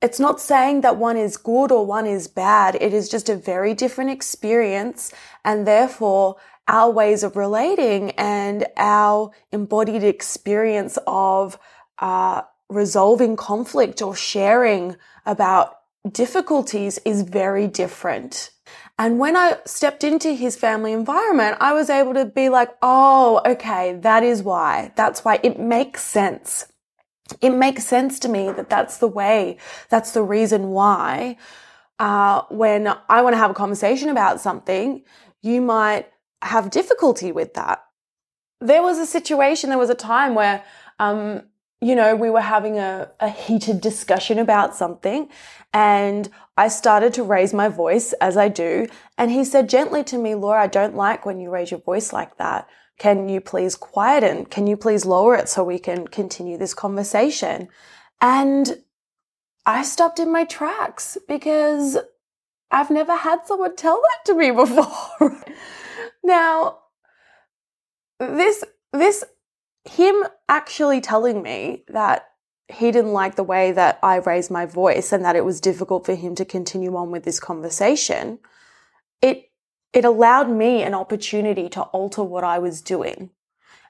it's 0.02 0.20
not 0.20 0.40
saying 0.40 0.82
that 0.82 0.98
one 0.98 1.18
is 1.18 1.38
good 1.38 1.72
or 1.72 1.86
one 1.86 2.06
is 2.06 2.28
bad. 2.28 2.76
It 2.76 2.94
is 2.94 3.10
just 3.10 3.30
a 3.30 3.36
very 3.36 3.74
different 3.74 4.12
experience 4.12 5.12
and 5.44 5.66
therefore 5.66 6.36
our 6.68 6.92
ways 6.92 7.24
of 7.24 7.36
relating 7.36 8.12
and 8.12 8.68
our 8.76 9.32
embodied 9.52 10.04
experience 10.04 11.00
of 11.08 11.58
uh, 12.00 12.42
resolving 12.70 13.36
conflict 13.36 14.02
or 14.02 14.16
sharing 14.16 14.96
about 15.26 15.76
difficulties 16.12 17.00
is 17.06 17.22
very 17.22 17.68
different. 17.68 18.52
And 19.00 19.20
when 19.20 19.36
I 19.36 19.58
stepped 19.66 20.04
into 20.04 20.34
his 20.34 20.56
family 20.56 20.92
environment, 20.92 21.58
I 21.62 21.74
was 21.74 21.90
able 21.90 22.14
to 22.16 22.26
be 22.26 22.50
like, 22.50 22.70
oh, 22.82 23.42
okay, 23.46 23.94
that 24.02 24.24
is 24.24 24.42
why. 24.42 24.92
That's 24.96 25.24
why 25.24 25.40
it 25.44 25.60
makes 25.60 26.02
sense. 26.02 26.66
It 27.42 27.52
makes 27.52 27.86
sense 27.86 28.20
to 28.20 28.30
me 28.30 28.52
that 28.52 28.70
that's 28.70 28.98
the 28.98 29.08
way, 29.08 29.58
that's 29.90 30.12
the 30.12 30.24
reason 30.24 30.70
why. 30.70 31.38
Uh, 32.00 32.44
when 32.50 32.88
I 33.10 33.22
want 33.22 33.34
to 33.34 33.38
have 33.38 33.52
a 33.52 33.56
conversation 33.56 34.10
about 34.10 34.40
something, 34.40 35.04
you 35.42 35.62
might 35.62 36.08
have 36.42 36.70
difficulty 36.70 37.32
with 37.32 37.54
that. 37.56 37.84
There 38.62 38.82
was 38.82 38.98
a 38.98 39.06
situation, 39.06 39.70
there 39.70 39.80
was 39.80 39.90
a 39.90 39.96
time 39.96 40.36
where, 40.36 40.64
um, 41.00 41.44
you 41.80 41.96
know, 41.96 42.16
we 42.16 42.30
were 42.30 42.42
having 42.42 42.80
a, 42.80 43.12
a 43.20 43.30
heated 43.30 43.82
discussion 43.82 44.40
about 44.40 44.76
something 44.76 45.30
and 45.74 46.30
I 46.58 46.70
started 46.70 47.14
to 47.16 47.24
raise 47.24 47.54
my 47.54 47.70
voice 47.70 48.14
as 48.14 48.36
I 48.36 48.48
do. 48.48 48.88
And 49.18 49.30
he 49.30 49.44
said 49.46 49.70
gently 49.70 50.04
to 50.06 50.18
me, 50.18 50.34
Laura, 50.34 50.64
I 50.64 50.68
don't 50.68 50.96
like 50.96 51.26
when 51.26 51.40
you 51.40 51.52
raise 51.52 51.70
your 51.70 51.80
voice 51.82 52.12
like 52.12 52.38
that. 52.38 52.68
Can 52.98 53.30
you 53.30 53.40
please 53.42 53.76
quieten? 53.76 54.46
Can 54.46 54.66
you 54.66 54.76
please 54.76 55.06
lower 55.06 55.36
it 55.36 55.50
so 55.50 55.64
we 55.64 55.78
can 55.78 56.08
continue 56.08 56.58
this 56.58 56.74
conversation? 56.74 57.68
And 58.20 58.82
I 59.68 59.84
stopped 59.84 60.18
in 60.18 60.32
my 60.32 60.46
tracks 60.46 61.16
because 61.28 61.98
I've 62.72 62.90
never 62.90 63.16
had 63.16 63.46
someone 63.46 63.76
tell 63.76 64.02
that 64.02 64.26
to 64.26 64.36
me 64.36 64.50
before. 64.64 65.44
now, 66.24 66.80
this, 68.20 68.64
this 68.94 69.24
him 69.90 70.24
actually 70.50 71.02
telling 71.02 71.42
me 71.42 71.84
that 71.88 72.30
he 72.68 72.92
didn't 72.92 73.14
like 73.14 73.36
the 73.36 73.44
way 73.44 73.72
that 73.72 74.00
I 74.04 74.18
raised 74.18 74.52
my 74.52 74.66
voice 74.66 75.12
and 75.12 75.24
that 75.24 75.36
it 75.36 75.46
was 75.46 75.62
difficult 75.62 76.06
for 76.06 76.16
him 76.16 76.36
to 76.36 76.46
continue 76.46 76.96
on 76.96 77.12
with 77.12 77.24
this 77.24 77.40
conversation, 77.40 78.40
it 79.22 79.50
it 79.94 80.04
allowed 80.04 80.50
me 80.50 80.84
an 80.84 80.94
opportunity 80.94 81.70
to 81.70 81.82
alter 81.82 82.24
what 82.24 82.44
I 82.44 82.60
was 82.60 82.82
doing. 82.82 83.32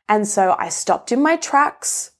And 0.07 0.27
so 0.27 0.55
I 0.57 0.69
stopped 0.69 1.11
in 1.11 1.21
my 1.21 1.35
tracks. 1.35 2.11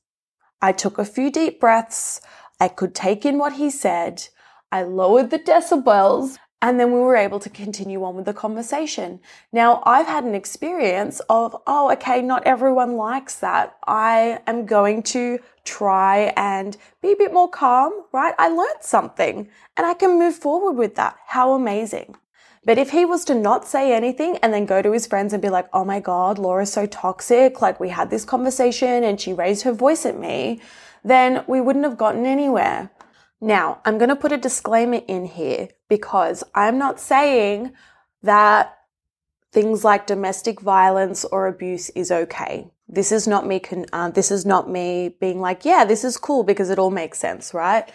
I 0.62 0.72
took 0.72 0.98
a 0.98 1.06
few 1.06 1.32
deep 1.32 1.60
breaths. 1.60 2.20
I 2.60 2.68
could 2.68 2.96
take 2.96 3.24
in 3.24 3.38
what 3.38 3.54
he 3.54 3.70
said. 3.70 4.28
I 4.72 4.82
lowered 4.82 5.30
the 5.30 5.40
decibels 5.40 6.38
and 6.62 6.80
then 6.80 6.92
we 6.92 7.00
were 7.00 7.16
able 7.16 7.40
to 7.40 7.50
continue 7.50 8.04
on 8.04 8.16
with 8.16 8.26
the 8.26 8.34
conversation. 8.34 9.20
Now, 9.52 9.84
I've 9.86 10.08
had 10.08 10.24
an 10.24 10.34
experience 10.34 11.20
of, 11.30 11.56
oh, 11.68 11.92
okay, 11.92 12.22
not 12.22 12.48
everyone 12.48 12.98
likes 12.98 13.36
that. 13.36 13.78
I 13.86 14.40
am 14.48 14.66
going 14.66 15.04
to 15.04 15.40
try 15.66 16.34
and 16.36 16.76
be 17.02 17.12
a 17.12 17.16
bit 17.16 17.32
more 17.32 17.50
calm, 17.50 17.94
right? 18.12 18.34
I 18.40 18.48
learned 18.48 18.82
something 18.82 19.50
and 19.76 19.86
I 19.86 19.94
can 19.94 20.18
move 20.18 20.36
forward 20.36 20.74
with 20.74 20.96
that. 20.96 21.18
How 21.28 21.54
amazing. 21.54 22.16
But 22.66 22.80
if 22.80 22.90
he 22.90 23.06
was 23.06 23.24
to 23.26 23.36
not 23.36 23.68
say 23.68 23.94
anything 23.94 24.38
and 24.38 24.52
then 24.52 24.66
go 24.66 24.82
to 24.82 24.92
his 24.92 25.06
friends 25.06 25.34
and 25.34 25.42
be 25.42 25.50
like, 25.50 25.68
oh 25.74 25.86
my 25.86 26.00
God, 26.00 26.40
Laura's 26.40 26.74
so 26.74 26.88
toxic. 26.88 27.62
Like 27.62 27.80
we 27.80 27.90
had 27.90 28.10
this 28.10 28.26
conversation 28.26 29.04
and 29.04 29.22
she 29.22 29.32
raised 29.32 29.62
her 29.62 29.72
voice 29.72 30.06
at 30.06 30.20
me, 30.20 30.60
then 31.04 31.44
we 31.48 31.62
wouldn't 31.62 31.86
have 31.86 31.98
gotten 31.98 32.26
anywhere. 32.26 32.90
Now, 33.40 33.82
I'm 33.86 33.98
going 33.98 34.10
to 34.10 34.16
put 34.16 34.32
a 34.32 34.38
disclaimer 34.38 35.02
in 35.08 35.26
here 35.26 35.70
because 35.90 36.44
I'm 36.56 36.78
not 36.78 37.00
saying 37.00 37.74
that 38.24 38.78
things 39.52 39.84
like 39.84 40.08
domestic 40.08 40.60
violence 40.60 41.24
or 41.26 41.48
abuse 41.48 41.90
is 41.92 42.12
okay. 42.12 42.72
This 42.88 43.12
is 43.12 43.28
not 43.28 43.46
me. 43.46 43.60
Con- 43.60 43.86
uh, 43.94 44.10
this 44.10 44.32
is 44.32 44.46
not 44.46 44.70
me 44.70 45.16
being 45.20 45.40
like, 45.40 45.66
yeah, 45.66 45.86
this 45.86 46.04
is 46.04 46.18
cool 46.18 46.44
because 46.44 46.70
it 46.70 46.80
all 46.80 46.90
makes 46.90 47.20
sense, 47.20 47.54
right? 47.54 47.88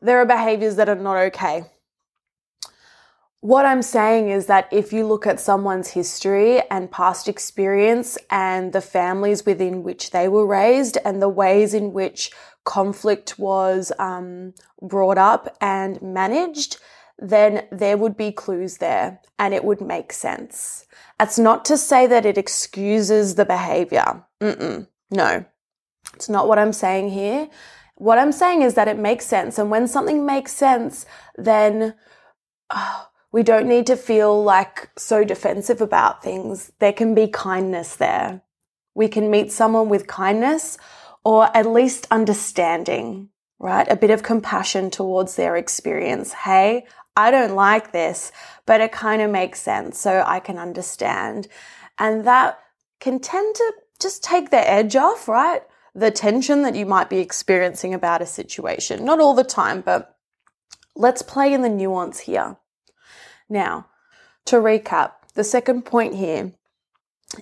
There 0.00 0.18
are 0.18 0.26
behaviors 0.26 0.76
that 0.76 0.88
are 0.88 0.94
not 0.94 1.16
okay. 1.16 1.64
What 3.40 3.66
I'm 3.66 3.82
saying 3.82 4.30
is 4.30 4.46
that 4.46 4.68
if 4.72 4.92
you 4.92 5.06
look 5.06 5.26
at 5.26 5.38
someone's 5.38 5.90
history 5.90 6.62
and 6.70 6.90
past 6.90 7.28
experience 7.28 8.16
and 8.30 8.72
the 8.72 8.80
families 8.80 9.44
within 9.44 9.82
which 9.82 10.12
they 10.12 10.28
were 10.28 10.46
raised 10.46 10.96
and 11.04 11.20
the 11.20 11.28
ways 11.28 11.74
in 11.74 11.92
which 11.92 12.30
conflict 12.64 13.38
was 13.38 13.92
um, 13.98 14.54
brought 14.82 15.18
up 15.18 15.56
and 15.60 16.00
managed, 16.02 16.78
then 17.18 17.66
there 17.70 17.96
would 17.96 18.16
be 18.16 18.32
clues 18.32 18.78
there 18.78 19.20
and 19.38 19.54
it 19.54 19.64
would 19.64 19.80
make 19.80 20.12
sense. 20.12 20.86
That's 21.18 21.38
not 21.38 21.64
to 21.66 21.78
say 21.78 22.06
that 22.06 22.26
it 22.26 22.38
excuses 22.38 23.36
the 23.36 23.44
behavior. 23.44 24.24
Mm-mm, 24.40 24.88
no, 25.10 25.44
it's 26.14 26.28
not 26.28 26.48
what 26.48 26.58
I'm 26.58 26.72
saying 26.72 27.10
here. 27.10 27.48
What 27.96 28.18
I'm 28.18 28.32
saying 28.32 28.62
is 28.62 28.74
that 28.74 28.88
it 28.88 28.98
makes 28.98 29.26
sense. 29.26 29.58
And 29.58 29.70
when 29.70 29.86
something 29.86 30.26
makes 30.26 30.52
sense, 30.52 31.06
then 31.36 31.94
uh, 32.70 33.04
we 33.30 33.42
don't 33.42 33.68
need 33.68 33.86
to 33.86 33.96
feel 33.96 34.42
like 34.42 34.90
so 34.98 35.22
defensive 35.24 35.80
about 35.80 36.22
things. 36.22 36.72
There 36.80 36.92
can 36.92 37.14
be 37.14 37.28
kindness 37.28 37.96
there. 37.96 38.42
We 38.94 39.08
can 39.08 39.30
meet 39.30 39.52
someone 39.52 39.88
with 39.88 40.06
kindness 40.06 40.78
or 41.24 41.56
at 41.56 41.66
least 41.66 42.06
understanding, 42.10 43.30
right? 43.58 43.90
A 43.90 43.96
bit 43.96 44.10
of 44.10 44.22
compassion 44.22 44.90
towards 44.90 45.36
their 45.36 45.56
experience. 45.56 46.32
Hey, 46.32 46.86
I 47.16 47.30
don't 47.30 47.54
like 47.54 47.92
this, 47.92 48.32
but 48.66 48.80
it 48.80 48.92
kind 48.92 49.22
of 49.22 49.30
makes 49.30 49.60
sense. 49.60 49.98
So 49.98 50.22
I 50.26 50.40
can 50.40 50.58
understand. 50.58 51.48
And 51.98 52.24
that 52.26 52.58
can 53.00 53.20
tend 53.20 53.54
to 53.54 53.72
just 54.00 54.22
take 54.22 54.50
the 54.50 54.70
edge 54.70 54.96
off, 54.96 55.28
right? 55.28 55.62
The 55.94 56.10
tension 56.10 56.62
that 56.62 56.74
you 56.74 56.86
might 56.86 57.08
be 57.08 57.18
experiencing 57.18 57.94
about 57.94 58.22
a 58.22 58.26
situation. 58.26 59.04
Not 59.04 59.20
all 59.20 59.34
the 59.34 59.44
time, 59.44 59.80
but 59.80 60.16
let's 60.96 61.22
play 61.22 61.52
in 61.52 61.62
the 61.62 61.68
nuance 61.68 62.20
here. 62.20 62.56
Now, 63.48 63.86
to 64.46 64.56
recap, 64.56 65.12
the 65.34 65.44
second 65.44 65.82
point 65.82 66.14
here 66.14 66.52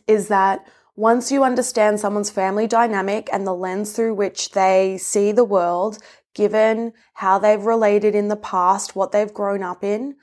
is 0.07 0.29
that 0.29 0.67
once 0.95 1.33
you 1.33 1.43
understand 1.43 1.99
someone's 1.99 2.31
family 2.31 2.67
dynamic 2.67 3.29
and 3.33 3.47
the 3.47 3.55
lens 3.55 3.93
through 3.93 4.15
which 4.15 4.51
they 4.51 4.99
see 4.99 5.33
the 5.33 5.45
world, 5.45 5.99
given 6.35 6.93
how 7.15 7.39
they've 7.39 7.65
related 7.65 8.15
in 8.15 8.29
the 8.29 8.37
past, 8.37 8.95
what 8.95 9.13
they've 9.13 9.33
grown 9.33 9.63
up 9.63 9.83
in, 9.83 10.15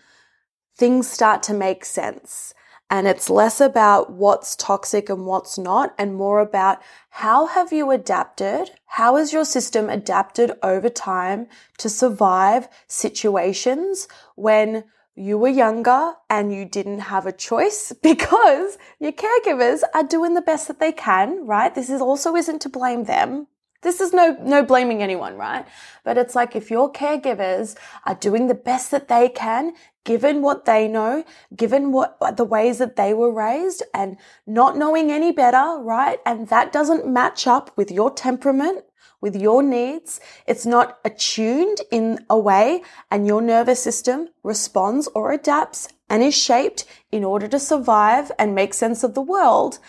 things 0.75 1.09
start 1.09 1.43
to 1.43 1.53
make 1.53 1.83
sense. 1.83 2.53
And 2.91 3.07
it's 3.07 3.29
less 3.29 3.61
about 3.61 4.13
what's 4.13 4.55
toxic 4.55 5.09
and 5.09 5.27
what's 5.27 5.59
not, 5.59 5.93
and 5.99 6.15
more 6.15 6.39
about 6.39 6.81
how 7.09 7.45
have 7.45 7.71
you 7.71 7.91
adapted? 7.91 8.71
How 8.85 9.15
has 9.17 9.31
your 9.31 9.45
system 9.45 9.89
adapted 9.89 10.51
over 10.63 10.89
time 10.89 11.47
to 11.77 11.87
survive 11.87 12.67
situations 12.87 14.07
when 14.35 14.85
you 15.19 15.37
were 15.37 15.49
younger 15.49 16.13
and 16.29 16.53
you 16.53 16.63
didn't 16.63 16.99
have 16.99 17.25
a 17.25 17.31
choice 17.33 17.91
because 18.03 18.77
your 18.99 19.11
caregivers 19.11 19.81
are 19.93 20.03
doing 20.03 20.33
the 20.33 20.41
best 20.41 20.67
that 20.67 20.79
they 20.79 20.91
can, 20.91 21.45
right? 21.45 21.75
This 21.75 21.89
is 21.89 22.01
also 22.01 22.35
isn't 22.35 22.61
to 22.61 22.69
blame 22.69 23.03
them. 23.03 23.47
This 23.81 24.01
is 24.01 24.11
no, 24.13 24.35
no 24.41 24.63
blaming 24.63 25.01
anyone, 25.01 25.37
right? 25.37 25.65
But 26.03 26.17
it's 26.17 26.35
like 26.35 26.53
if 26.53 26.69
your 26.69 26.91
caregivers 26.91 27.77
are 28.05 28.15
doing 28.15 28.47
the 28.47 28.53
best 28.53 28.91
that 28.91 29.07
they 29.07 29.29
can, 29.29 29.73
given 30.03 30.41
what 30.41 30.65
they 30.65 30.87
know, 30.87 31.23
given 31.55 31.93
what 31.93 32.17
the 32.35 32.43
ways 32.43 32.79
that 32.79 32.97
they 32.97 33.13
were 33.13 33.31
raised 33.31 33.83
and 33.93 34.17
not 34.45 34.75
knowing 34.75 35.11
any 35.11 35.31
better, 35.31 35.79
right? 35.81 36.19
And 36.25 36.49
that 36.49 36.73
doesn't 36.73 37.07
match 37.07 37.47
up 37.47 37.71
with 37.77 37.89
your 37.89 38.11
temperament, 38.11 38.83
with 39.21 39.35
your 39.35 39.61
needs. 39.61 40.19
It's 40.47 40.65
not 40.65 40.99
attuned 41.03 41.81
in 41.91 42.25
a 42.29 42.37
way 42.37 42.81
and 43.11 43.27
your 43.27 43.41
nervous 43.41 43.81
system 43.81 44.29
responds 44.43 45.07
or 45.15 45.31
adapts 45.31 45.89
and 46.09 46.23
is 46.23 46.35
shaped 46.35 46.85
in 47.11 47.23
order 47.23 47.47
to 47.47 47.59
survive 47.59 48.31
and 48.39 48.55
make 48.55 48.73
sense 48.73 49.03
of 49.03 49.13
the 49.13 49.21
world 49.21 49.79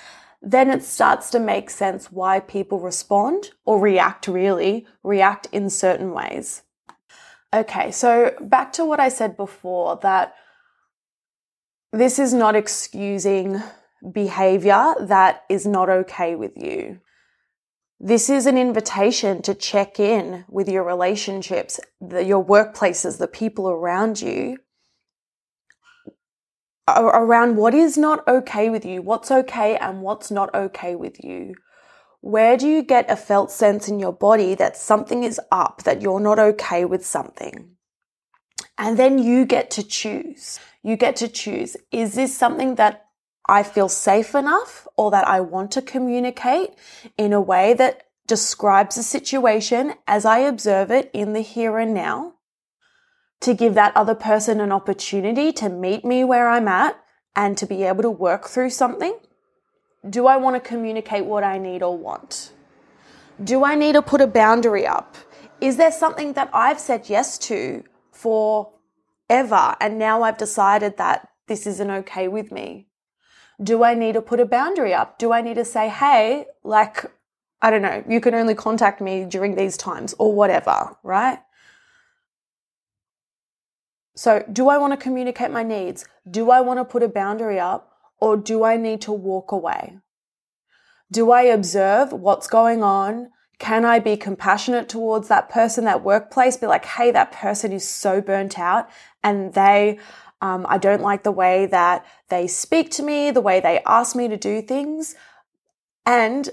then 0.43 0.71
it 0.71 0.83
starts 0.83 1.31
to 1.31 1.39
make 1.39 1.69
sense 1.69 2.11
why 2.11 2.41
people 2.41 2.81
respond 2.81 3.51
or 3.65 3.79
react 3.79 4.27
really, 4.27 4.87
react 5.03 5.47
in 5.53 5.69
certain 5.69 6.13
ways. 6.13 6.63
Okay, 7.53 7.91
so 7.91 8.35
back 8.41 8.73
to 8.75 8.85
what 8.85 9.01
I 9.01 9.09
said 9.09 9.37
before 9.37 9.99
that 10.03 10.35
this 11.93 12.19
is 12.19 12.33
not 12.33 12.55
excusing 12.55 13.63
behavior 14.13 14.95
that 15.01 15.45
is 15.49 15.67
not 15.67 15.91
okay 15.91 16.37
with 16.37 16.57
you. 16.57 17.01
This 18.03 18.31
is 18.31 18.47
an 18.47 18.57
invitation 18.57 19.43
to 19.43 19.55
check 19.55 20.01
in 20.01 20.47
with 20.49 20.71
your 20.71 20.85
relationships, 20.85 21.79
the, 22.01 22.25
your 22.25 22.43
workplaces, 22.43 23.19
the 23.19 23.29
people 23.29 23.69
around 23.69 24.23
you, 24.23 24.57
around 26.89 27.57
what 27.57 27.75
is 27.75 27.99
not 27.99 28.27
okay 28.27 28.71
with 28.71 28.87
you, 28.87 29.03
what's 29.03 29.31
okay 29.31 29.77
and 29.77 30.01
what's 30.01 30.31
not 30.31 30.55
okay 30.55 30.97
with 30.97 31.23
you. 31.23 31.55
Where 32.23 32.57
do 32.57 32.67
you 32.67 32.83
get 32.83 33.11
a 33.11 33.17
felt 33.17 33.51
sense 33.51 33.87
in 33.87 33.99
your 33.99 34.15
body 34.15 34.55
that 34.55 34.79
something 34.79 35.23
is 35.23 35.39
up, 35.53 35.83
that 35.83 36.01
you're 36.01 36.21
not 36.21 36.39
okay 36.39 36.87
with 36.87 37.05
something? 37.05 37.73
And 38.79 38.99
then 38.99 39.19
you 39.19 39.45
get 39.45 39.71
to 39.73 39.83
choose. 39.83 40.59
You 40.83 40.97
get 40.97 41.17
to 41.17 41.29
choose. 41.29 41.77
Is 41.93 42.15
this 42.15 42.35
something 42.37 42.77
that 42.77 43.10
I 43.49 43.63
feel 43.63 43.89
safe 43.89 44.35
enough 44.35 44.87
or 44.97 45.11
that 45.11 45.27
I 45.27 45.41
want 45.41 45.73
to 45.73 45.83
communicate 45.83 46.71
in 47.17 47.33
a 47.33 47.41
way 47.41 47.75
that 47.75 48.05
describes 48.27 48.97
the 48.97 49.03
situation 49.03 49.95
as 50.07 50.25
I 50.25 50.39
observe 50.39 50.91
it 50.91 51.11
in 51.13 51.33
the 51.33 51.41
here 51.41 51.79
and 51.79 51.93
now? 51.93 52.35
to 53.41 53.55
give 53.55 53.75
that 53.75 53.97
other 53.97 54.15
person 54.15 54.61
an 54.61 54.71
opportunity 54.71 55.53
to 55.53 55.69
meet 55.69 56.05
me 56.05 56.25
where 56.25 56.49
I'm 56.49 56.69
at 56.69 57.01
and 57.35 57.57
to 57.59 57.67
be 57.67 57.83
able 57.85 58.03
to 58.03 58.11
work 58.11 58.49
through 58.49 58.71
something? 58.71 59.19
Do 60.09 60.27
I 60.27 60.37
want 60.37 60.63
to 60.63 60.69
communicate 60.69 61.25
what 61.25 61.45
I 61.45 61.59
need 61.59 61.83
or 61.83 61.97
want? 61.97 62.53
Do 63.43 63.65
I 63.65 63.75
need 63.75 63.93
to 63.93 64.03
put 64.03 64.21
a 64.21 64.27
boundary 64.27 64.87
up? 64.87 65.17
Is 65.61 65.77
there 65.77 65.93
something 65.93 66.35
that 66.35 66.51
I've 66.53 66.81
said 66.81 67.09
yes 67.09 67.39
to 67.39 67.85
for 68.13 68.73
ever 69.29 69.77
and 69.81 69.99
now 69.99 70.23
I've 70.23 70.39
decided 70.39 70.97
that 70.99 71.29
this 71.49 71.67
isn't 71.67 71.91
okay 71.91 72.29
with 72.29 72.53
me? 72.53 72.89
Do 73.63 73.85
I 73.85 73.95
need 73.95 74.15
to 74.15 74.23
put 74.23 74.41
a 74.41 74.47
boundary 74.47 74.95
up? 74.95 75.19
Do 75.19 75.33
I 75.33 75.41
need 75.43 75.55
to 75.55 75.65
say, 75.65 75.89
hey, 75.89 76.47
like, 76.65 77.05
I 77.61 77.71
don't 77.71 77.83
know, 77.83 78.03
you 78.09 78.21
can 78.21 78.35
only 78.35 78.55
contact 78.55 79.01
me 79.01 79.25
during 79.25 79.55
these 79.55 79.77
times 79.77 80.15
or 80.19 80.33
whatever, 80.33 80.97
right? 81.03 81.41
So, 84.17 84.45
do 84.53 84.69
I 84.69 84.79
want 84.79 84.93
to 84.93 84.97
communicate 84.97 85.51
my 85.51 85.63
needs? 85.63 86.05
Do 86.31 86.51
I 86.51 86.61
want 86.61 86.79
to 86.79 86.85
put 86.85 87.03
a 87.03 87.09
boundary 87.09 87.59
up? 87.59 87.91
Or 88.19 88.37
do 88.37 88.65
I 88.65 88.77
need 88.77 89.01
to 89.03 89.13
walk 89.13 89.51
away? 89.51 89.99
Do 91.11 91.31
I 91.31 91.43
observe 91.43 92.13
what's 92.13 92.47
going 92.47 92.83
on? 92.83 93.31
Can 93.59 93.85
I 93.85 93.99
be 93.99 94.17
compassionate 94.17 94.89
towards 94.89 95.29
that 95.29 95.49
person, 95.49 95.85
that 95.85 96.05
workplace? 96.05 96.57
Be 96.57 96.67
like, 96.67 96.85
hey, 96.85 97.11
that 97.11 97.33
person 97.33 97.73
is 97.73 97.89
so 97.89 98.21
burnt 98.21 98.59
out 98.59 98.89
and 99.23 99.55
they, 99.55 99.99
um, 100.41 100.67
I 100.69 100.79
don't 100.79 101.03
like 101.03 101.23
the 101.23 101.33
way 101.33 101.67
that 101.67 102.07
they 102.29 102.47
speak 102.47 102.91
to 102.93 103.03
me, 103.03 103.31
the 103.31 103.41
way 103.41 103.61
they 103.61 103.81
ask 103.87 104.17
me 104.17 104.29
to 104.29 104.37
do 104.37 104.63
things. 104.63 105.15
And 106.07 106.49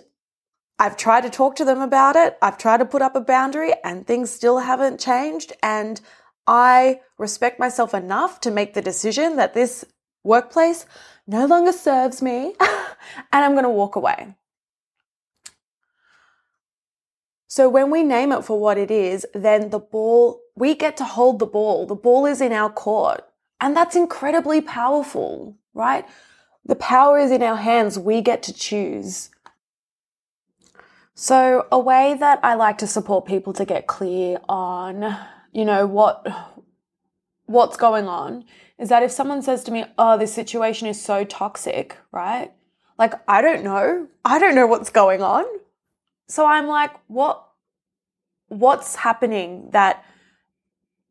I've 0.80 0.98
tried 0.98 1.22
to 1.22 1.30
talk 1.30 1.56
to 1.56 1.66
them 1.66 1.82
about 1.82 2.16
it. 2.16 2.38
I've 2.42 2.58
tried 2.58 2.78
to 2.78 2.86
put 2.86 3.02
up 3.02 3.16
a 3.16 3.22
boundary 3.22 3.74
and 3.84 4.06
things 4.06 4.30
still 4.30 4.60
haven't 4.60 5.00
changed. 5.00 5.54
And 5.64 6.02
I 6.46 7.02
respect 7.18 7.60
myself 7.60 7.94
enough 7.94 8.40
to 8.42 8.52
make 8.52 8.74
the 8.74 8.82
decision 8.82 9.38
that 9.38 9.54
this 9.54 9.86
workplace 10.24 10.86
no 11.26 11.46
longer 11.46 11.72
serves 11.72 12.22
me 12.22 12.54
and 12.60 13.46
I'm 13.46 13.54
going 13.54 13.64
to 13.64 13.70
walk 13.70 13.96
away. 13.96 14.36
So 17.48 17.70
when 17.70 17.90
we 17.90 18.04
name 18.04 18.32
it 18.34 18.44
for 18.44 18.60
what 18.60 18.78
it 18.78 18.92
is, 18.92 19.26
then 19.34 19.70
the 19.70 19.80
ball, 19.80 20.42
we 20.56 20.76
get 20.76 20.98
to 20.98 21.06
hold 21.06 21.40
the 21.40 21.46
ball. 21.46 21.88
The 21.88 21.96
ball 21.96 22.26
is 22.26 22.42
in 22.42 22.52
our 22.52 22.70
court. 22.70 23.24
And 23.60 23.76
that's 23.76 23.96
incredibly 23.96 24.62
powerful, 24.62 25.56
right? 25.74 26.06
The 26.66 26.76
power 26.76 27.18
is 27.18 27.32
in 27.32 27.42
our 27.42 27.58
hands. 27.58 27.98
We 27.98 28.22
get 28.22 28.44
to 28.44 28.54
choose. 28.54 29.30
So 31.16 31.66
a 31.72 31.80
way 31.80 32.16
that 32.20 32.40
I 32.44 32.54
like 32.54 32.78
to 32.80 32.88
support 32.88 33.26
people 33.26 33.54
to 33.54 33.66
get 33.66 33.88
clear 33.88 34.40
on 34.48 35.18
you 35.58 35.66
know, 35.66 35.88
what, 35.88 36.28
what's 37.48 37.78
going 37.78 38.08
on 38.08 38.46
is 38.78 38.90
that 38.90 39.02
if 39.02 39.10
someone 39.12 39.42
says 39.42 39.64
to 39.64 39.72
me, 39.72 39.86
oh, 39.98 40.16
this 40.16 40.32
situation 40.32 40.88
is 40.88 41.04
so 41.04 41.24
toxic, 41.24 41.98
right? 42.12 42.52
Like, 43.00 43.16
I 43.28 43.42
don't 43.42 43.64
know. 43.64 44.08
I 44.24 44.38
don't 44.38 44.54
know 44.54 44.68
what's 44.68 44.92
going 44.92 45.24
on. 45.24 45.46
So 46.28 46.46
I'm 46.46 46.68
like, 46.68 46.92
what, 47.08 47.44
what's 48.50 48.98
happening 48.98 49.70
that 49.72 50.06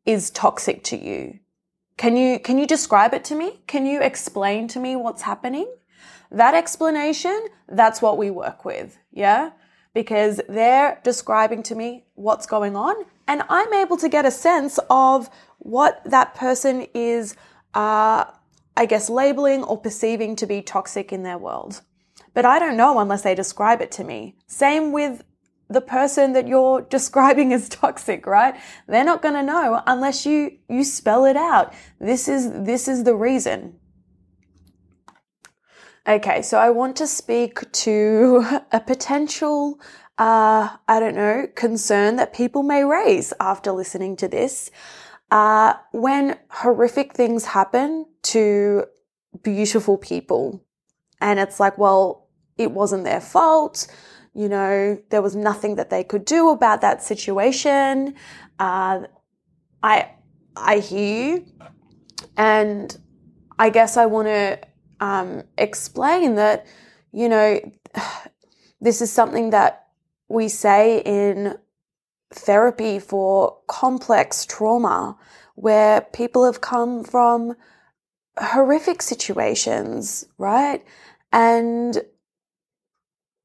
is 0.05 0.29
toxic 0.29 0.81
to 0.85 0.97
you? 0.97 1.39
Can 1.97 2.15
you, 2.15 2.39
can 2.39 2.57
you 2.57 2.67
describe 2.67 3.13
it 3.13 3.23
to 3.25 3.35
me? 3.35 3.61
Can 3.67 3.85
you 3.85 4.01
explain 4.01 4.67
to 4.69 4.79
me 4.79 4.95
what's 4.95 5.23
happening? 5.23 5.71
That 6.31 6.53
explanation, 6.53 7.47
that's 7.67 8.01
what 8.01 8.17
we 8.17 8.29
work 8.29 8.65
with. 8.65 8.97
Yeah 9.11 9.51
because 9.97 10.39
they're 10.47 11.01
describing 11.03 11.63
to 11.63 11.73
me 11.73 12.05
what's 12.13 12.45
going 12.45 12.75
on 12.75 12.95
and 13.27 13.41
I'm 13.49 13.73
able 13.73 13.97
to 13.97 14.07
get 14.07 14.27
a 14.27 14.29
sense 14.29 14.77
of 14.91 15.27
what 15.57 16.03
that 16.05 16.35
person 16.35 16.85
is, 16.93 17.35
uh, 17.73 18.25
I 18.77 18.85
guess, 18.87 19.09
labeling 19.09 19.63
or 19.63 19.75
perceiving 19.75 20.35
to 20.35 20.45
be 20.45 20.61
toxic 20.61 21.11
in 21.11 21.23
their 21.23 21.39
world. 21.39 21.81
But 22.35 22.45
I 22.45 22.59
don't 22.59 22.77
know 22.77 22.99
unless 22.99 23.23
they 23.23 23.33
describe 23.33 23.81
it 23.81 23.91
to 23.93 24.03
me. 24.03 24.35
Same 24.45 24.91
with 24.91 25.23
the 25.69 25.81
person 25.81 26.33
that 26.33 26.47
you're 26.47 26.81
describing 26.89 27.53
as 27.53 27.69
toxic, 27.69 28.25
right? 28.25 28.55
They're 28.87 29.03
not 29.03 29.21
going 29.21 29.35
to 29.35 29.43
know 29.43 29.81
unless 29.85 30.25
you, 30.25 30.57
you 30.69 30.83
spell 30.83 31.25
it 31.25 31.37
out. 31.37 31.73
This 31.99 32.27
is, 32.27 32.51
this 32.51 32.87
is 32.87 33.03
the 33.03 33.15
reason. 33.15 33.75
Okay, 36.07 36.41
so 36.41 36.57
I 36.57 36.69
want 36.69 36.95
to 36.97 37.07
speak 37.07 37.69
to 37.83 38.61
a 38.71 38.79
potential, 38.79 39.79
uh, 40.17 40.69
I 40.87 40.99
don't 40.99 41.15
know, 41.15 41.47
concern 41.55 42.15
that 42.15 42.33
people 42.33 42.63
may 42.63 42.83
raise 42.83 43.33
after 43.39 43.71
listening 43.71 44.15
to 44.17 44.27
this. 44.27 44.71
Uh, 45.29 45.73
when 45.91 46.37
horrific 46.49 47.13
things 47.13 47.43
happen 47.43 48.05
to 48.23 48.85
beautiful 49.43 49.97
people, 49.97 50.63
and 51.19 51.39
it's 51.39 51.59
like, 51.59 51.77
well, 51.77 52.29
it 52.57 52.71
wasn't 52.71 53.03
their 53.03 53.19
fault. 53.19 53.87
You 54.37 54.49
know, 54.49 55.01
there 55.09 55.23
was 55.23 55.35
nothing 55.35 55.77
that 55.77 55.89
they 55.89 56.03
could 56.03 56.23
do 56.23 56.49
about 56.49 56.81
that 56.81 57.01
situation. 57.01 58.13
Uh, 58.59 59.07
I, 59.81 60.11
I 60.55 60.77
hear 60.77 61.37
you. 61.37 61.45
And 62.37 62.95
I 63.57 63.71
guess 63.71 63.97
I 63.97 64.05
want 64.05 64.27
to 64.27 64.59
um, 64.99 65.41
explain 65.57 66.35
that, 66.35 66.67
you 67.11 67.29
know, 67.29 67.59
this 68.79 69.01
is 69.01 69.11
something 69.11 69.49
that 69.49 69.87
we 70.29 70.49
say 70.49 71.01
in 71.01 71.57
therapy 72.31 72.99
for 72.99 73.57
complex 73.65 74.45
trauma 74.45 75.17
where 75.55 76.01
people 76.01 76.45
have 76.45 76.61
come 76.61 77.03
from 77.03 77.55
horrific 78.37 79.01
situations, 79.01 80.27
right? 80.37 80.85
And, 81.31 82.03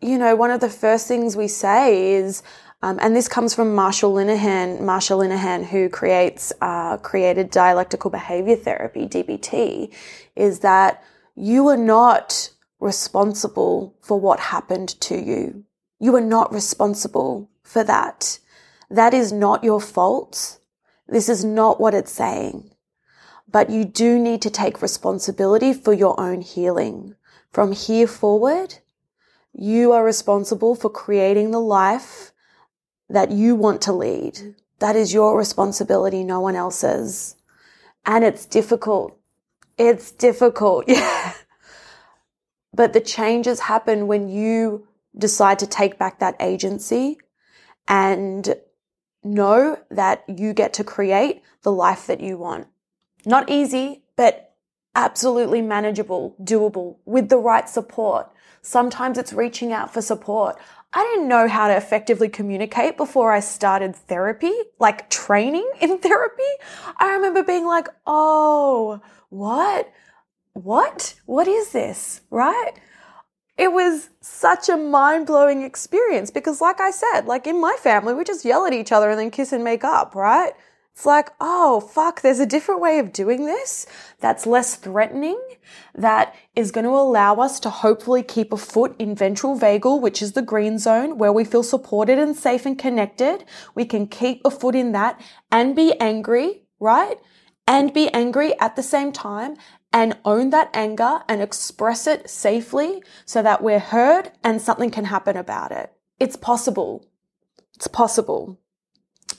you 0.02 0.18
know, 0.18 0.34
one 0.34 0.50
of 0.50 0.60
the 0.60 0.68
first 0.68 1.06
things 1.06 1.36
we 1.36 1.48
say 1.48 2.14
is, 2.14 2.42
um, 2.82 2.98
and 3.00 3.14
this 3.14 3.28
comes 3.28 3.54
from 3.54 3.76
Marsha 3.76 4.10
Linehan, 4.10 4.80
Marsha 4.80 5.16
Linehan, 5.16 5.64
who 5.64 5.88
creates, 5.88 6.52
uh, 6.60 6.96
created 6.98 7.50
dialectical 7.50 8.10
behavior 8.10 8.56
therapy, 8.56 9.06
DBT, 9.06 9.94
is 10.34 10.58
that 10.60 11.02
you 11.36 11.68
are 11.68 11.76
not 11.76 12.50
responsible 12.80 13.94
for 14.00 14.18
what 14.18 14.40
happened 14.40 14.88
to 15.00 15.16
you. 15.16 15.64
You 16.00 16.16
are 16.16 16.20
not 16.20 16.52
responsible 16.52 17.48
for 17.62 17.84
that. 17.84 18.40
That 18.90 19.14
is 19.14 19.32
not 19.32 19.62
your 19.62 19.80
fault. 19.80 20.58
This 21.06 21.28
is 21.28 21.44
not 21.44 21.80
what 21.80 21.94
it's 21.94 22.10
saying. 22.10 22.72
But 23.48 23.70
you 23.70 23.84
do 23.84 24.18
need 24.18 24.42
to 24.42 24.50
take 24.50 24.82
responsibility 24.82 25.72
for 25.72 25.92
your 25.92 26.18
own 26.18 26.40
healing. 26.40 27.14
From 27.52 27.72
here 27.72 28.08
forward, 28.08 28.78
you 29.52 29.92
are 29.92 30.04
responsible 30.04 30.74
for 30.74 30.90
creating 30.90 31.50
the 31.50 31.60
life 31.60 32.32
that 33.08 33.30
you 33.30 33.54
want 33.54 33.82
to 33.82 33.92
lead. 33.92 34.54
That 34.78 34.96
is 34.96 35.12
your 35.12 35.36
responsibility, 35.36 36.24
no 36.24 36.40
one 36.40 36.56
else's. 36.56 37.36
And 38.04 38.24
it's 38.24 38.46
difficult. 38.46 39.18
It's 39.78 40.10
difficult. 40.10 40.86
Yeah. 40.88 41.34
But 42.74 42.94
the 42.94 43.00
changes 43.00 43.60
happen 43.60 44.06
when 44.06 44.28
you 44.28 44.88
decide 45.16 45.58
to 45.58 45.66
take 45.66 45.98
back 45.98 46.20
that 46.20 46.36
agency 46.40 47.18
and 47.86 48.54
know 49.22 49.78
that 49.90 50.24
you 50.26 50.54
get 50.54 50.72
to 50.74 50.84
create 50.84 51.42
the 51.62 51.72
life 51.72 52.06
that 52.06 52.20
you 52.20 52.38
want. 52.38 52.68
Not 53.26 53.50
easy, 53.50 54.04
but 54.16 54.51
absolutely 54.94 55.62
manageable, 55.62 56.36
doable 56.42 56.96
with 57.04 57.28
the 57.28 57.38
right 57.38 57.68
support. 57.68 58.30
Sometimes 58.60 59.18
it's 59.18 59.32
reaching 59.32 59.72
out 59.72 59.92
for 59.92 60.02
support. 60.02 60.58
I 60.92 61.02
didn't 61.04 61.28
know 61.28 61.48
how 61.48 61.68
to 61.68 61.76
effectively 61.76 62.28
communicate 62.28 62.96
before 62.96 63.32
I 63.32 63.40
started 63.40 63.96
therapy, 63.96 64.52
like 64.78 65.08
training 65.10 65.68
in 65.80 65.98
therapy. 65.98 66.42
I 66.98 67.12
remember 67.12 67.42
being 67.42 67.66
like, 67.66 67.88
oh, 68.06 69.00
what? 69.30 69.90
What? 70.52 71.14
What 71.26 71.48
is 71.48 71.72
this? 71.72 72.20
Right? 72.30 72.72
it 73.58 73.72
was 73.72 74.08
such 74.20 74.68
a 74.68 74.76
mind 74.76 75.26
blowing 75.26 75.62
experience 75.62 76.30
because, 76.30 76.60
like 76.60 76.80
I 76.80 76.90
said, 76.90 77.26
like 77.26 77.46
in 77.46 77.60
my 77.60 77.76
family, 77.80 78.14
we 78.14 78.24
just 78.24 78.44
yell 78.44 78.66
at 78.66 78.72
each 78.72 78.92
other 78.92 79.10
and 79.10 79.18
then 79.18 79.30
kiss 79.30 79.52
and 79.52 79.62
make 79.62 79.84
up, 79.84 80.14
right? 80.14 80.52
It's 80.92 81.06
like, 81.06 81.30
oh, 81.40 81.80
fuck, 81.80 82.20
there's 82.20 82.38
a 82.38 82.46
different 82.46 82.82
way 82.82 82.98
of 82.98 83.12
doing 83.12 83.46
this 83.46 83.86
that's 84.20 84.46
less 84.46 84.76
threatening, 84.76 85.40
that 85.94 86.34
is 86.54 86.70
going 86.70 86.84
to 86.84 86.90
allow 86.90 87.36
us 87.36 87.58
to 87.60 87.70
hopefully 87.70 88.22
keep 88.22 88.52
a 88.52 88.58
foot 88.58 88.94
in 88.98 89.14
ventral 89.14 89.58
vagal, 89.58 90.02
which 90.02 90.20
is 90.20 90.32
the 90.32 90.42
green 90.42 90.78
zone 90.78 91.16
where 91.16 91.32
we 91.32 91.44
feel 91.44 91.62
supported 91.62 92.18
and 92.18 92.36
safe 92.36 92.66
and 92.66 92.78
connected. 92.78 93.44
We 93.74 93.86
can 93.86 94.06
keep 94.06 94.42
a 94.44 94.50
foot 94.50 94.74
in 94.74 94.92
that 94.92 95.20
and 95.50 95.74
be 95.74 95.98
angry, 95.98 96.64
right? 96.78 97.18
And 97.66 97.94
be 97.94 98.08
angry 98.10 98.58
at 98.60 98.76
the 98.76 98.82
same 98.82 99.12
time 99.12 99.56
and 99.92 100.18
own 100.24 100.50
that 100.50 100.70
anger 100.74 101.22
and 101.28 101.40
express 101.40 102.06
it 102.06 102.28
safely 102.28 103.02
so 103.24 103.42
that 103.42 103.62
we're 103.62 103.78
heard 103.78 104.32
and 104.44 104.60
something 104.60 104.90
can 104.90 105.06
happen 105.06 105.36
about 105.36 105.72
it. 105.72 105.92
It's 106.20 106.36
possible. 106.36 107.06
It's 107.74 107.88
possible. 107.88 108.58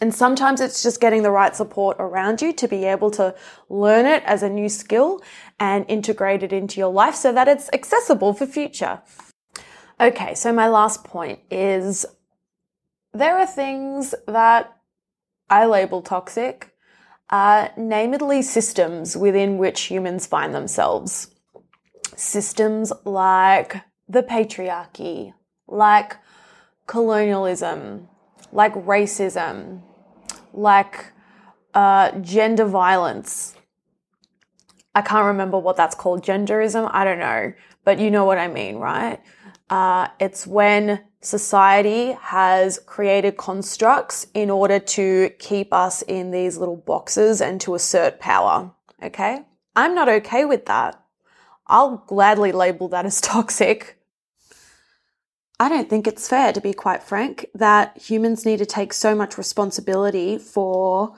And 0.01 0.13
sometimes 0.13 0.59
it's 0.59 0.83
just 0.83 0.99
getting 0.99 1.23
the 1.23 1.31
right 1.31 1.55
support 1.55 1.97
around 1.99 2.41
you 2.41 2.53
to 2.53 2.67
be 2.67 2.85
able 2.85 3.11
to 3.11 3.35
learn 3.69 4.05
it 4.05 4.23
as 4.25 4.43
a 4.43 4.49
new 4.49 4.69
skill 4.69 5.21
and 5.59 5.85
integrate 5.87 6.43
it 6.43 6.51
into 6.51 6.79
your 6.79 6.91
life 6.91 7.15
so 7.15 7.31
that 7.31 7.47
it's 7.47 7.69
accessible 7.73 8.33
for 8.33 8.45
future. 8.45 9.01
Okay, 9.99 10.33
so 10.35 10.51
my 10.51 10.67
last 10.67 11.03
point 11.03 11.39
is 11.51 12.05
there 13.13 13.37
are 13.37 13.45
things 13.45 14.15
that 14.27 14.75
I 15.49 15.65
label 15.65 16.01
toxic 16.01 16.73
are 17.29 17.71
namely 17.77 18.41
systems 18.41 19.15
within 19.15 19.57
which 19.57 19.81
humans 19.81 20.27
find 20.27 20.53
themselves. 20.53 21.29
Systems 22.15 22.91
like 23.05 23.81
the 24.07 24.23
patriarchy, 24.23 25.33
like 25.67 26.17
colonialism, 26.85 28.09
like 28.53 28.73
racism, 28.75 29.81
like 30.53 31.11
uh, 31.73 32.11
gender 32.19 32.65
violence. 32.65 33.55
I 34.95 35.01
can't 35.01 35.25
remember 35.25 35.57
what 35.57 35.75
that's 35.75 35.95
called. 35.95 36.23
Genderism? 36.23 36.89
I 36.93 37.03
don't 37.03 37.19
know. 37.19 37.53
But 37.83 37.99
you 37.99 38.11
know 38.11 38.25
what 38.25 38.37
I 38.37 38.47
mean, 38.47 38.77
right? 38.77 39.19
Uh, 39.69 40.07
it's 40.19 40.45
when 40.45 41.03
society 41.21 42.15
has 42.21 42.79
created 42.85 43.37
constructs 43.37 44.27
in 44.33 44.49
order 44.49 44.77
to 44.77 45.31
keep 45.39 45.73
us 45.73 46.03
in 46.03 46.31
these 46.31 46.57
little 46.57 46.77
boxes 46.77 47.41
and 47.41 47.59
to 47.61 47.73
assert 47.73 48.19
power. 48.19 48.71
Okay? 49.01 49.41
I'm 49.75 49.95
not 49.95 50.09
okay 50.09 50.45
with 50.45 50.67
that. 50.67 51.01
I'll 51.65 52.03
gladly 52.07 52.51
label 52.51 52.87
that 52.89 53.05
as 53.05 53.19
toxic. 53.21 53.97
I 55.59 55.69
don't 55.69 55.89
think 55.89 56.07
it's 56.07 56.27
fair, 56.27 56.51
to 56.51 56.61
be 56.61 56.73
quite 56.73 57.03
frank, 57.03 57.45
that 57.53 57.97
humans 57.97 58.45
need 58.45 58.57
to 58.57 58.65
take 58.65 58.91
so 58.91 59.15
much 59.15 59.37
responsibility 59.37 60.37
for, 60.37 61.15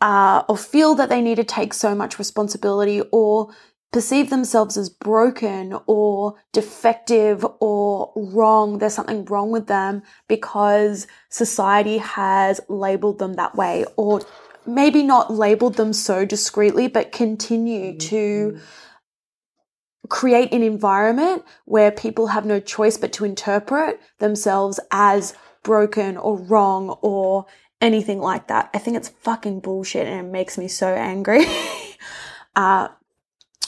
uh, 0.00 0.42
or 0.48 0.56
feel 0.56 0.94
that 0.94 1.08
they 1.08 1.20
need 1.20 1.36
to 1.36 1.44
take 1.44 1.74
so 1.74 1.94
much 1.94 2.18
responsibility 2.18 3.02
or 3.12 3.54
perceive 3.92 4.30
themselves 4.30 4.76
as 4.76 4.90
broken 4.90 5.78
or 5.86 6.34
defective 6.52 7.46
or 7.60 8.12
wrong. 8.16 8.78
There's 8.78 8.94
something 8.94 9.24
wrong 9.26 9.50
with 9.50 9.68
them 9.68 10.02
because 10.28 11.06
society 11.28 11.98
has 11.98 12.60
labeled 12.68 13.18
them 13.18 13.34
that 13.34 13.54
way 13.54 13.84
or 13.96 14.22
maybe 14.66 15.02
not 15.02 15.32
labeled 15.32 15.74
them 15.74 15.92
so 15.92 16.24
discreetly, 16.24 16.88
but 16.88 17.12
continue 17.12 17.92
mm-hmm. 17.92 18.08
to 18.08 18.58
create 20.08 20.52
an 20.52 20.62
environment 20.62 21.44
where 21.64 21.90
people 21.90 22.28
have 22.28 22.44
no 22.44 22.60
choice 22.60 22.96
but 22.96 23.12
to 23.14 23.24
interpret 23.24 24.00
themselves 24.18 24.80
as 24.90 25.34
broken 25.62 26.16
or 26.16 26.38
wrong 26.38 26.90
or 27.02 27.46
anything 27.80 28.20
like 28.20 28.48
that. 28.48 28.70
I 28.72 28.78
think 28.78 28.96
it's 28.96 29.08
fucking 29.08 29.60
bullshit 29.60 30.06
and 30.06 30.26
it 30.26 30.30
makes 30.30 30.56
me 30.56 30.68
so 30.68 30.88
angry. 30.88 31.44
uh, 32.56 32.88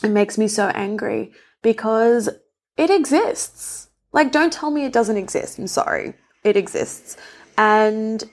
it 0.03 0.11
makes 0.11 0.39
me 0.39 0.49
so 0.49 0.69
angry 0.69 1.33
because 1.63 2.29
it 2.77 2.91
exists. 2.91 3.89
Like, 4.13 4.33
don't 4.33 4.53
tell 4.53 4.71
me 4.71 4.85
it 4.85 4.93
doesn't 4.93 5.17
exist. 5.17 5.59
I'm 5.59 5.67
sorry. 5.67 6.15
It 6.45 6.57
exists. 6.57 7.17
And 7.57 8.25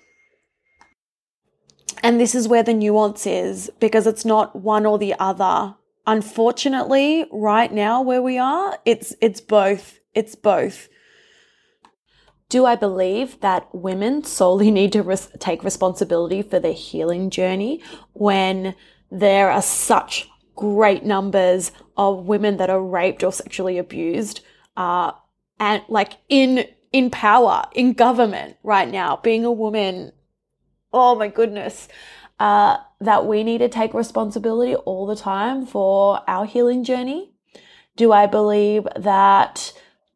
and 2.03 2.19
this 2.19 2.35
is 2.35 2.47
where 2.47 2.61
the 2.61 2.73
nuance 2.73 3.25
is 3.25 3.71
because 3.79 4.05
it's 4.05 4.25
not 4.25 4.55
one 4.55 4.85
or 4.85 4.99
the 4.99 5.15
other. 5.19 5.75
Unfortunately, 6.07 7.25
right 7.31 7.71
now 7.71 8.01
where 8.01 8.21
we 8.21 8.37
are, 8.37 8.77
it's 8.85 9.15
it's 9.21 9.41
both. 9.41 9.99
It's 10.13 10.35
both. 10.35 10.87
Do 12.47 12.65
I 12.65 12.75
believe 12.75 13.39
that 13.41 13.73
women 13.73 14.23
solely 14.23 14.69
need 14.79 14.91
to 14.93 15.01
res- 15.01 15.29
take 15.39 15.63
responsibility 15.63 16.41
for 16.41 16.59
their 16.59 16.73
healing 16.73 17.29
journey 17.29 17.81
when 18.13 18.75
there 19.11 19.49
are 19.49 19.61
such 19.61 20.29
great 20.55 21.03
numbers 21.03 21.71
of 21.97 22.27
women 22.27 22.57
that 22.57 22.69
are 22.69 22.81
raped 22.81 23.23
or 23.23 23.31
sexually 23.31 23.77
abused, 23.77 24.41
uh, 24.77 25.11
and 25.59 25.83
like 25.89 26.13
in 26.29 26.65
in 26.91 27.09
power 27.09 27.65
in 27.73 27.93
government 27.93 28.57
right 28.63 28.89
now. 28.89 29.17
Being 29.17 29.43
a 29.43 29.51
woman, 29.51 30.11
oh 30.93 31.15
my 31.15 31.27
goodness, 31.27 31.87
uh, 32.39 32.77
that 32.99 33.25
we 33.25 33.43
need 33.43 33.59
to 33.59 33.69
take 33.69 33.93
responsibility 33.93 34.75
all 34.75 35.05
the 35.05 35.15
time 35.15 35.65
for 35.65 36.21
our 36.27 36.45
healing 36.45 36.83
journey. 36.83 37.31
Do 37.95 38.11
I 38.11 38.25
believe 38.25 38.87
that 38.95 39.73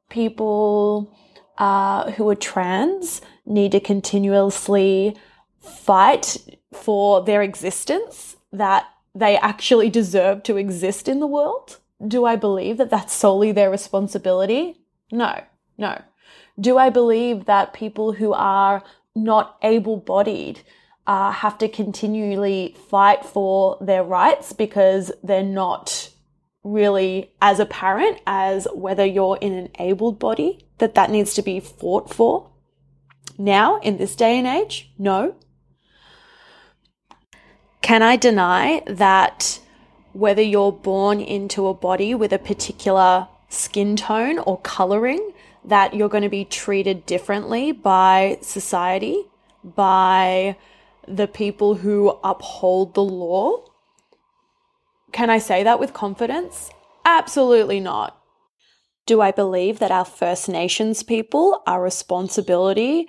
people 0.09 1.15
uh, 1.57 2.11
who 2.11 2.27
are 2.29 2.35
trans 2.35 3.21
need 3.45 3.71
to 3.73 3.79
continuously 3.79 5.15
fight 5.61 6.37
for 6.73 7.23
their 7.23 7.41
existence? 7.41 8.35
That 8.51 8.87
they 9.13 9.37
actually 9.37 9.89
deserve 9.89 10.43
to 10.43 10.57
exist 10.57 11.07
in 11.07 11.19
the 11.19 11.27
world? 11.27 11.79
Do 12.05 12.25
I 12.25 12.35
believe 12.35 12.77
that 12.77 12.89
that's 12.89 13.13
solely 13.13 13.51
their 13.51 13.69
responsibility? 13.69 14.79
No, 15.11 15.43
no. 15.77 16.01
Do 16.59 16.77
I 16.77 16.89
believe 16.89 17.45
that 17.45 17.73
people 17.73 18.13
who 18.13 18.33
are 18.33 18.83
not 19.15 19.57
able 19.61 19.97
bodied 19.97 20.61
uh, 21.09 21.31
have 21.31 21.57
to 21.57 21.67
continually 21.67 22.75
fight 22.87 23.25
for 23.25 23.79
their 23.81 24.03
rights 24.03 24.53
because 24.53 25.11
they're 25.23 25.41
not 25.41 26.11
really 26.63 27.33
as 27.41 27.59
apparent 27.59 28.21
as 28.27 28.67
whether 28.75 29.03
you're 29.03 29.39
in 29.41 29.53
an 29.53 29.69
abled 29.79 30.19
body, 30.19 30.67
that 30.77 30.93
that 30.93 31.09
needs 31.09 31.33
to 31.33 31.41
be 31.41 31.59
fought 31.59 32.13
for. 32.13 32.51
Now, 33.39 33.79
in 33.79 33.97
this 33.97 34.15
day 34.15 34.37
and 34.37 34.45
age, 34.45 34.91
no. 34.99 35.35
Can 37.81 38.03
I 38.03 38.15
deny 38.15 38.83
that 38.85 39.59
whether 40.13 40.43
you're 40.43 40.71
born 40.71 41.21
into 41.21 41.65
a 41.65 41.73
body 41.73 42.13
with 42.13 42.31
a 42.31 42.37
particular 42.37 43.27
skin 43.47 43.95
tone 43.95 44.37
or 44.37 44.59
coloring, 44.59 45.31
that 45.65 45.95
you're 45.95 46.07
going 46.07 46.21
to 46.21 46.29
be 46.29 46.45
treated 46.45 47.07
differently 47.07 47.71
by 47.71 48.37
society, 48.43 49.23
by 49.63 50.55
the 51.09 51.27
people 51.27 51.75
who 51.75 52.09
uphold 52.23 52.93
the 52.93 53.03
law? 53.03 53.65
Can 55.11 55.29
I 55.29 55.39
say 55.39 55.63
that 55.63 55.79
with 55.79 55.93
confidence? 55.93 56.69
Absolutely 57.05 57.79
not. 57.79 58.15
Do 59.05 59.21
I 59.21 59.31
believe 59.31 59.79
that 59.79 59.91
our 59.91 60.05
First 60.05 60.47
Nations 60.47 61.01
people 61.01 61.63
are 61.65 61.81
responsibility, 61.81 63.07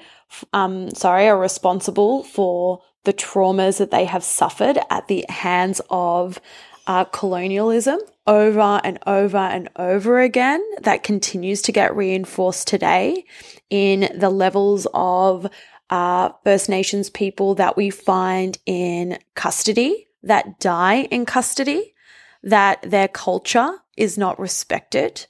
um, 0.55 0.91
sorry, 0.95 1.29
are 1.29 1.39
responsible 1.39 2.23
for 2.23 2.81
the 3.05 3.13
traumas 3.13 3.79
that 3.79 3.91
they 3.91 4.07
have 4.07 4.25
suffered 4.25 4.79
at 4.89 5.09
the 5.09 5.27
hands 5.29 5.81
of 5.91 6.41
uh, 6.87 7.05
colonialism 7.05 8.01
over 8.27 8.81
and 8.83 8.99
over 9.07 9.37
and 9.37 9.69
over 9.77 10.21
again 10.21 10.65
that 10.83 11.03
continues 11.03 11.63
to 11.63 11.73
get 11.73 11.95
reinforced 11.95 12.67
today 12.67 13.25
in 13.69 14.09
the 14.19 14.31
levels 14.31 14.87
of 14.95 15.47
uh, 15.91 16.31
First 16.45 16.69
Nations 16.69 17.11
people 17.11 17.55
that 17.57 17.77
we 17.77 17.91
find 17.91 18.59
in 18.65 19.19
custody, 19.35 20.07
that 20.23 20.61
die 20.61 21.03
in 21.11 21.27
custody, 21.27 21.95
that 22.43 22.83
their 22.83 23.09
culture 23.09 23.73
is 23.97 24.17
not 24.17 24.39
respected, 24.39 25.27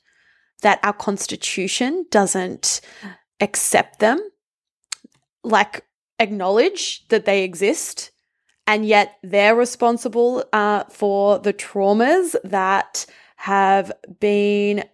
that 0.63 0.79
our 0.83 0.93
constitution 0.93 2.07
doesn't 2.11 2.81
accept 3.41 3.99
them, 3.99 4.21
like 5.43 5.85
acknowledge 6.19 7.07
that 7.09 7.25
they 7.25 7.43
exist, 7.43 8.11
and 8.67 8.87
yet 8.87 9.17
they're 9.23 9.57
responsible 9.57 10.45
uh, 10.53 10.85
for 10.91 11.39
the 11.39 11.53
traumas 11.53 12.37
that 12.45 13.07
have 13.37 13.91
been 14.21 14.85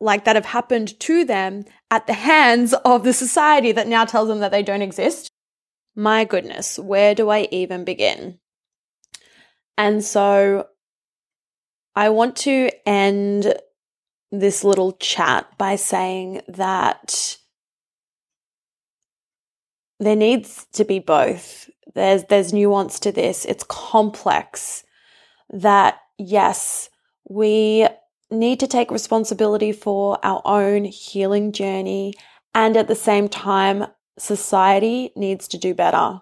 like 0.00 0.24
that 0.24 0.36
have 0.36 0.46
happened 0.46 0.98
to 1.00 1.24
them 1.24 1.64
at 1.90 2.06
the 2.06 2.12
hands 2.14 2.74
of 2.84 3.04
the 3.04 3.12
society 3.12 3.72
that 3.72 3.88
now 3.88 4.04
tells 4.04 4.28
them 4.28 4.40
that 4.40 4.50
they 4.50 4.62
don't 4.62 4.82
exist. 4.82 5.30
My 5.94 6.24
goodness, 6.24 6.78
where 6.78 7.14
do 7.14 7.28
I 7.28 7.48
even 7.50 7.84
begin? 7.84 8.38
And 9.76 10.04
so 10.04 10.66
I 11.94 12.08
want 12.10 12.36
to 12.38 12.70
end 12.86 13.54
this 14.30 14.64
little 14.64 14.92
chat 14.92 15.46
by 15.58 15.76
saying 15.76 16.40
that 16.48 17.36
there 20.00 20.16
needs 20.16 20.66
to 20.72 20.84
be 20.84 20.98
both. 20.98 21.68
There's 21.94 22.24
there's 22.24 22.52
nuance 22.52 22.98
to 23.00 23.12
this. 23.12 23.44
It's 23.44 23.64
complex 23.64 24.84
that 25.50 25.98
yes, 26.18 26.88
we 27.28 27.86
need 28.32 28.58
to 28.60 28.66
take 28.66 28.90
responsibility 28.90 29.72
for 29.72 30.18
our 30.24 30.42
own 30.44 30.84
healing 30.84 31.52
journey 31.52 32.14
and 32.54 32.76
at 32.76 32.88
the 32.88 32.94
same 32.94 33.28
time 33.28 33.86
society 34.18 35.12
needs 35.16 35.48
to 35.48 35.58
do 35.58 35.74
better 35.74 36.20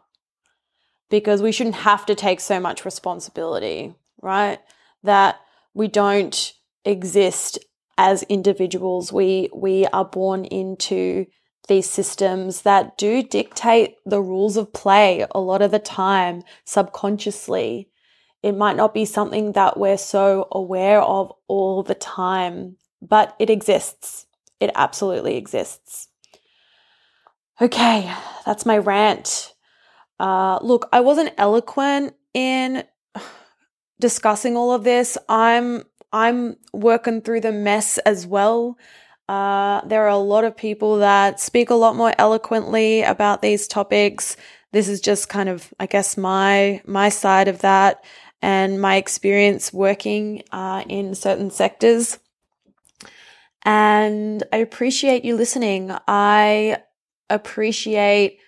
because 1.11 1.43
we 1.43 1.53
shouldn't 1.53 1.77
have 1.77 2.07
to 2.07 2.15
take 2.15 2.41
so 2.41 2.61
much 2.61 2.85
responsibility, 2.85 3.95
right? 4.23 4.61
That 5.03 5.41
we 5.75 5.89
don't 5.89 6.53
exist 6.85 7.59
as 7.99 8.23
individuals. 8.25 9.13
We 9.13 9.51
we 9.53 9.87
are 9.87 10.05
born 10.05 10.45
into 10.47 11.27
these 11.69 11.89
systems 11.89 12.63
that 12.63 12.97
do 12.97 13.23
dictate 13.23 13.97
the 14.05 14.23
rules 14.23 14.57
of 14.57 14.73
play 14.73 15.27
a 15.33 15.41
lot 15.41 15.63
of 15.63 15.71
the 15.71 15.79
time 15.79 16.43
subconsciously. 16.65 17.89
It 18.43 18.57
might 18.57 18.77
not 18.77 18.95
be 18.95 19.05
something 19.05 19.53
that 19.53 19.79
we're 19.79 19.99
so 19.99 20.49
aware 20.51 21.03
of 21.03 21.33
all 21.47 21.83
the 21.83 21.95
time, 21.95 22.77
but 23.03 23.37
it 23.39 23.51
exists. 23.51 24.27
It 24.61 24.71
absolutely 24.75 25.37
exists. 25.37 26.09
Okay, 27.61 28.11
that's 28.47 28.65
my 28.65 28.79
rant. 28.79 29.55
Uh, 30.19 30.59
look, 30.63 30.89
I 30.93 31.01
wasn't 31.01 31.35
eloquent 31.37 32.15
in 32.33 32.85
discussing 34.01 34.57
all 34.57 34.73
of 34.73 34.85
this. 34.85 35.19
I'm 35.29 35.85
I'm 36.13 36.57
working 36.73 37.21
through 37.21 37.43
the 37.43 37.53
mess 37.53 37.99
as 37.99 38.27
well. 38.27 38.79
Uh, 39.29 39.83
there 39.87 40.03
are 40.05 40.09
a 40.09 40.17
lot 40.17 40.45
of 40.45 40.57
people 40.57 40.99
that 40.99 41.39
speak 41.39 41.71
a 41.71 41.75
lot 41.75 41.95
more 41.95 42.13
eloquently 42.19 43.03
about 43.03 43.43
these 43.43 43.69
topics. 43.69 44.37
This 44.73 44.89
is 44.89 45.01
just 45.01 45.29
kind 45.29 45.49
of, 45.49 45.73
I 45.79 45.87
guess, 45.87 46.17
my 46.17 46.83
my 46.87 47.11
side 47.11 47.47
of 47.47 47.61
that 47.61 48.03
and 48.43 48.81
my 48.81 48.97
experience 48.97 49.73
working 49.73 50.43
uh, 50.53 50.85
in 50.89 51.15
certain 51.15 51.51
sectors. 51.51 52.19
And 53.63 54.43
I 54.53 54.59
appreciate 54.59 55.25
you 55.25 55.37
listening. 55.37 55.95
I 56.09 56.79
appreciate 57.29 58.39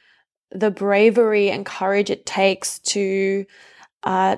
the 0.50 0.70
bravery 0.70 1.50
and 1.50 1.64
courage 1.64 2.10
it 2.10 2.26
takes 2.26 2.78
to 2.80 3.44
uh, 4.02 4.36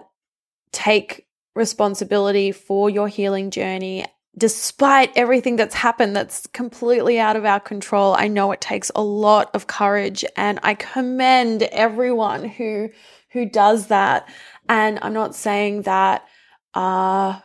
take 0.73 1.27
responsibility 1.55 2.53
for 2.53 2.91
your 2.91 3.09
healing 3.09 3.51
journey 3.51 4.05
despite 4.37 5.13
everything 5.17 5.57
that's 5.57 5.75
happened 5.75 6.17
that's 6.17 6.47
completely 6.49 7.19
out 7.21 7.37
of 7.37 7.45
our 7.45 7.61
control. 7.61 8.15
I 8.19 8.29
know 8.29 8.51
it 8.53 8.61
takes 8.61 8.91
a 8.95 9.03
lot 9.03 9.51
of 9.55 9.67
courage 9.67 10.25
and 10.37 10.59
I 10.63 10.75
commend 10.75 11.63
everyone 11.65 12.45
who 12.49 12.91
who 13.35 13.45
does 13.45 13.89
that. 13.89 14.27
And 14.69 14.99
I'm 15.03 15.13
not 15.13 15.35
saying 15.35 15.83
that 15.83 16.27
uh 16.73 17.41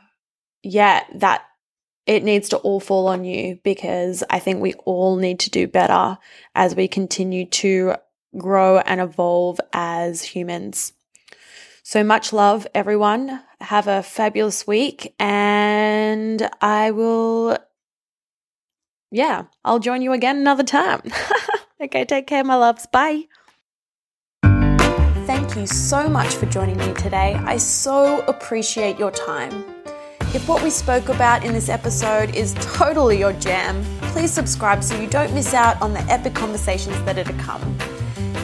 yeah, 0.63 1.03
that 1.15 1.43
it 2.05 2.23
needs 2.23 2.49
to 2.49 2.57
all 2.57 2.79
fall 2.79 3.07
on 3.07 3.23
you 3.23 3.59
because 3.63 4.23
I 4.29 4.39
think 4.39 4.61
we 4.61 4.73
all 4.85 5.17
need 5.17 5.39
to 5.41 5.49
do 5.49 5.67
better 5.67 6.17
as 6.55 6.75
we 6.75 6.87
continue 6.87 7.45
to 7.45 7.95
grow 8.37 8.79
and 8.79 8.99
evolve 8.99 9.59
as 9.73 10.23
humans. 10.23 10.93
So 11.83 12.03
much 12.03 12.33
love, 12.33 12.67
everyone. 12.73 13.41
Have 13.61 13.87
a 13.87 14.03
fabulous 14.03 14.65
week, 14.65 15.13
and 15.19 16.49
I 16.61 16.91
will, 16.91 17.57
yeah, 19.11 19.43
I'll 19.65 19.79
join 19.79 20.01
you 20.01 20.13
again 20.13 20.37
another 20.37 20.63
time. 20.63 21.01
okay, 21.81 22.05
take 22.05 22.27
care, 22.27 22.43
my 22.43 22.55
loves. 22.55 22.85
Bye. 22.87 23.25
Thank 25.39 25.55
you 25.55 25.67
so 25.67 26.09
much 26.09 26.35
for 26.35 26.47
joining 26.47 26.75
me 26.75 26.93
today. 26.95 27.33
I 27.45 27.55
so 27.55 28.25
appreciate 28.25 28.99
your 28.99 29.09
time. 29.09 29.63
If 30.33 30.49
what 30.49 30.61
we 30.61 30.69
spoke 30.69 31.07
about 31.07 31.45
in 31.45 31.53
this 31.53 31.69
episode 31.69 32.35
is 32.35 32.53
totally 32.55 33.17
your 33.19 33.31
jam, 33.31 33.81
please 34.11 34.33
subscribe 34.33 34.83
so 34.83 34.99
you 34.99 35.07
don't 35.07 35.33
miss 35.33 35.53
out 35.53 35.81
on 35.81 35.93
the 35.93 36.01
epic 36.11 36.35
conversations 36.35 37.01
that 37.03 37.17
are 37.17 37.23
to 37.23 37.33
come. 37.41 37.77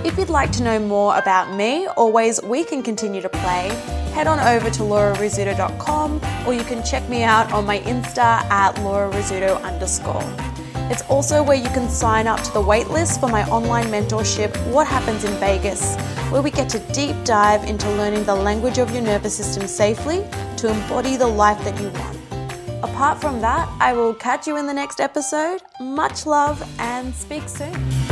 If 0.06 0.18
you'd 0.18 0.30
like 0.30 0.54
to 0.54 0.64
know 0.64 0.80
more 0.80 1.18
about 1.18 1.54
me 1.54 1.86
or 1.98 2.10
ways 2.10 2.42
we 2.42 2.64
can 2.64 2.82
continue 2.82 3.22
to 3.22 3.30
play, 3.30 3.68
head 4.14 4.28
on 4.28 4.40
over 4.40 4.70
to 4.70 4.82
laurarizzuto.com 4.84 6.22
or 6.48 6.54
you 6.54 6.64
can 6.64 6.82
check 6.82 7.10
me 7.10 7.24
out 7.24 7.52
on 7.52 7.66
my 7.66 7.80
Insta 7.80 8.40
at 8.50 8.74
laurarizzuto 8.76 9.62
underscore. 9.64 10.55
It's 10.88 11.02
also 11.10 11.42
where 11.42 11.58
you 11.58 11.70
can 11.70 11.90
sign 11.90 12.28
up 12.28 12.42
to 12.44 12.54
the 12.54 12.62
waitlist 12.62 13.20
for 13.20 13.28
my 13.28 13.44
online 13.50 13.86
mentorship, 13.86 14.56
What 14.72 14.86
Happens 14.86 15.24
in 15.24 15.32
Vagus, 15.40 15.96
where 16.30 16.44
we 16.44 16.52
get 16.52 16.70
to 16.70 16.80
deep 16.94 17.16
dive 17.24 17.64
into 17.64 17.90
learning 17.92 18.24
the 18.26 18.36
language 18.36 18.78
of 18.78 18.92
your 18.92 19.02
nervous 19.02 19.36
system 19.36 19.66
safely 19.68 20.24
to 20.58 20.70
embody 20.70 21.18
the 21.18 21.28
life 21.28 21.64
that 21.64 21.80
you 21.82 21.90
want. 21.90 22.20
Apart 22.84 23.20
from 23.20 23.42
that, 23.42 23.68
I 23.80 23.94
will 23.94 24.14
catch 24.14 24.46
you 24.46 24.58
in 24.58 24.68
the 24.68 24.74
next 24.74 25.00
episode. 25.00 25.62
Much 25.82 26.28
love 26.28 26.62
and 26.80 27.16
speak 27.16 27.50
soon. 27.50 28.05